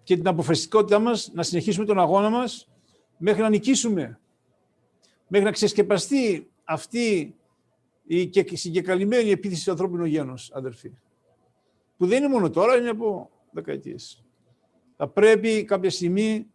[0.02, 2.68] Και την αποφασιστικότητά μας να συνεχίσουμε τον αγώνα μας
[3.16, 4.20] μέχρι να νικήσουμε.
[5.28, 7.34] Μέχρι να ξεσκεπαστεί αυτή
[8.06, 10.92] η συγκεκαλυμμένη επίθεση του ανθρώπινου γένους, αδερφοί.
[11.96, 14.22] Που δεν είναι μόνο τώρα, είναι από δεκαετίες
[15.04, 16.46] θα πρέπει κάποια στιγμή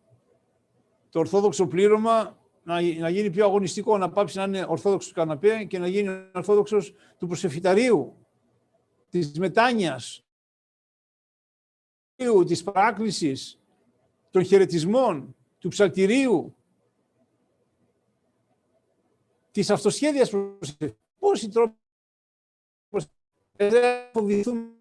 [1.10, 5.64] το ορθόδοξο πλήρωμα να, να γίνει πιο αγωνιστικό, να πάψει να είναι ορθόδοξος του καναπέ
[5.64, 8.16] και να γίνει ορθόδοξος του προσεφηταρίου,
[9.10, 10.26] της μετάνοιας,
[12.18, 13.60] της παράκλησης,
[14.30, 16.56] των χαιρετισμών, του ψαλτηρίου,
[19.52, 20.94] της αυτοσχέδιας προσευχής.
[21.20, 21.76] Πόσοι τρόποι
[24.14, 24.72] φοβηθούμε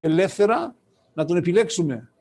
[0.00, 0.76] ελεύθερα
[1.14, 2.13] να τον επιλέξουμε.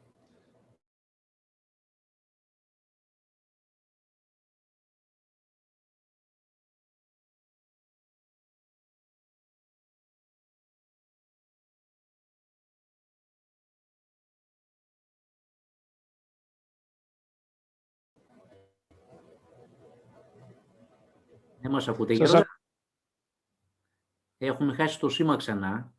[21.64, 22.46] Δεν μας ακούτε,
[24.38, 25.94] Έχουμε χάσει το σήμα ξανά.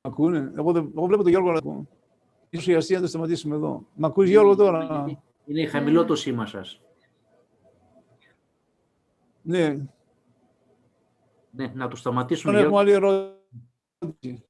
[0.00, 1.88] Ακούνε; Εγώ, εγώ βλέπω τον Γιώργο να ακούω.
[2.50, 3.86] Ίσως χρειαστεί να το σταματήσουμε εδώ.
[3.94, 5.06] Μ' ακούς Γιώργο τώρα;
[5.44, 6.80] Είναι χαμηλό το σήμα σας.
[9.42, 9.78] Ναι.
[11.50, 12.52] Ναι, να το σταματήσουμε.
[12.52, 14.46] Δεν έχουμε άλλη ερώτηση.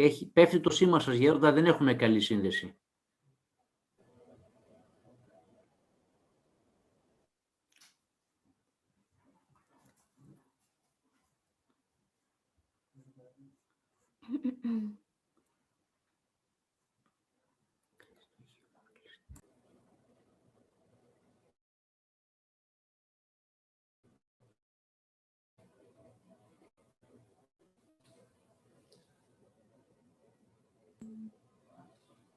[0.00, 2.76] Έχει, πέφτει το σήμα σας, Γέροντα, δεν έχουμε καλή σύνδεση.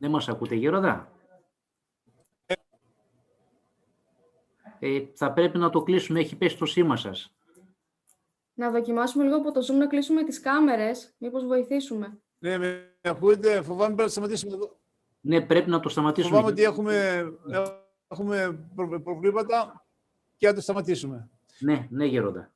[0.02, 1.12] Δεν μας ακούτε, Γέροντα;
[4.80, 7.36] Ε, θα πρέπει να το κλείσουμε, έχει πέσει το σήμα σας.
[8.54, 12.22] Να δοκιμάσουμε λίγο από το Zoom να κλείσουμε τις κάμερες, μήπως βοηθήσουμε.
[12.40, 14.80] Ναι, με ακούτε, φοβάμαι πρέπει να σταματήσουμε εδώ.
[15.22, 16.36] Ναι, πρέπει να το σταματήσουμε.
[16.36, 17.24] Φοβάμαι ότι έχουμε,
[18.08, 19.86] έχουμε προ- προβλήματα
[20.38, 21.30] και να το σταματήσουμε.
[21.60, 22.52] Ναι, ναι, Γέροντα.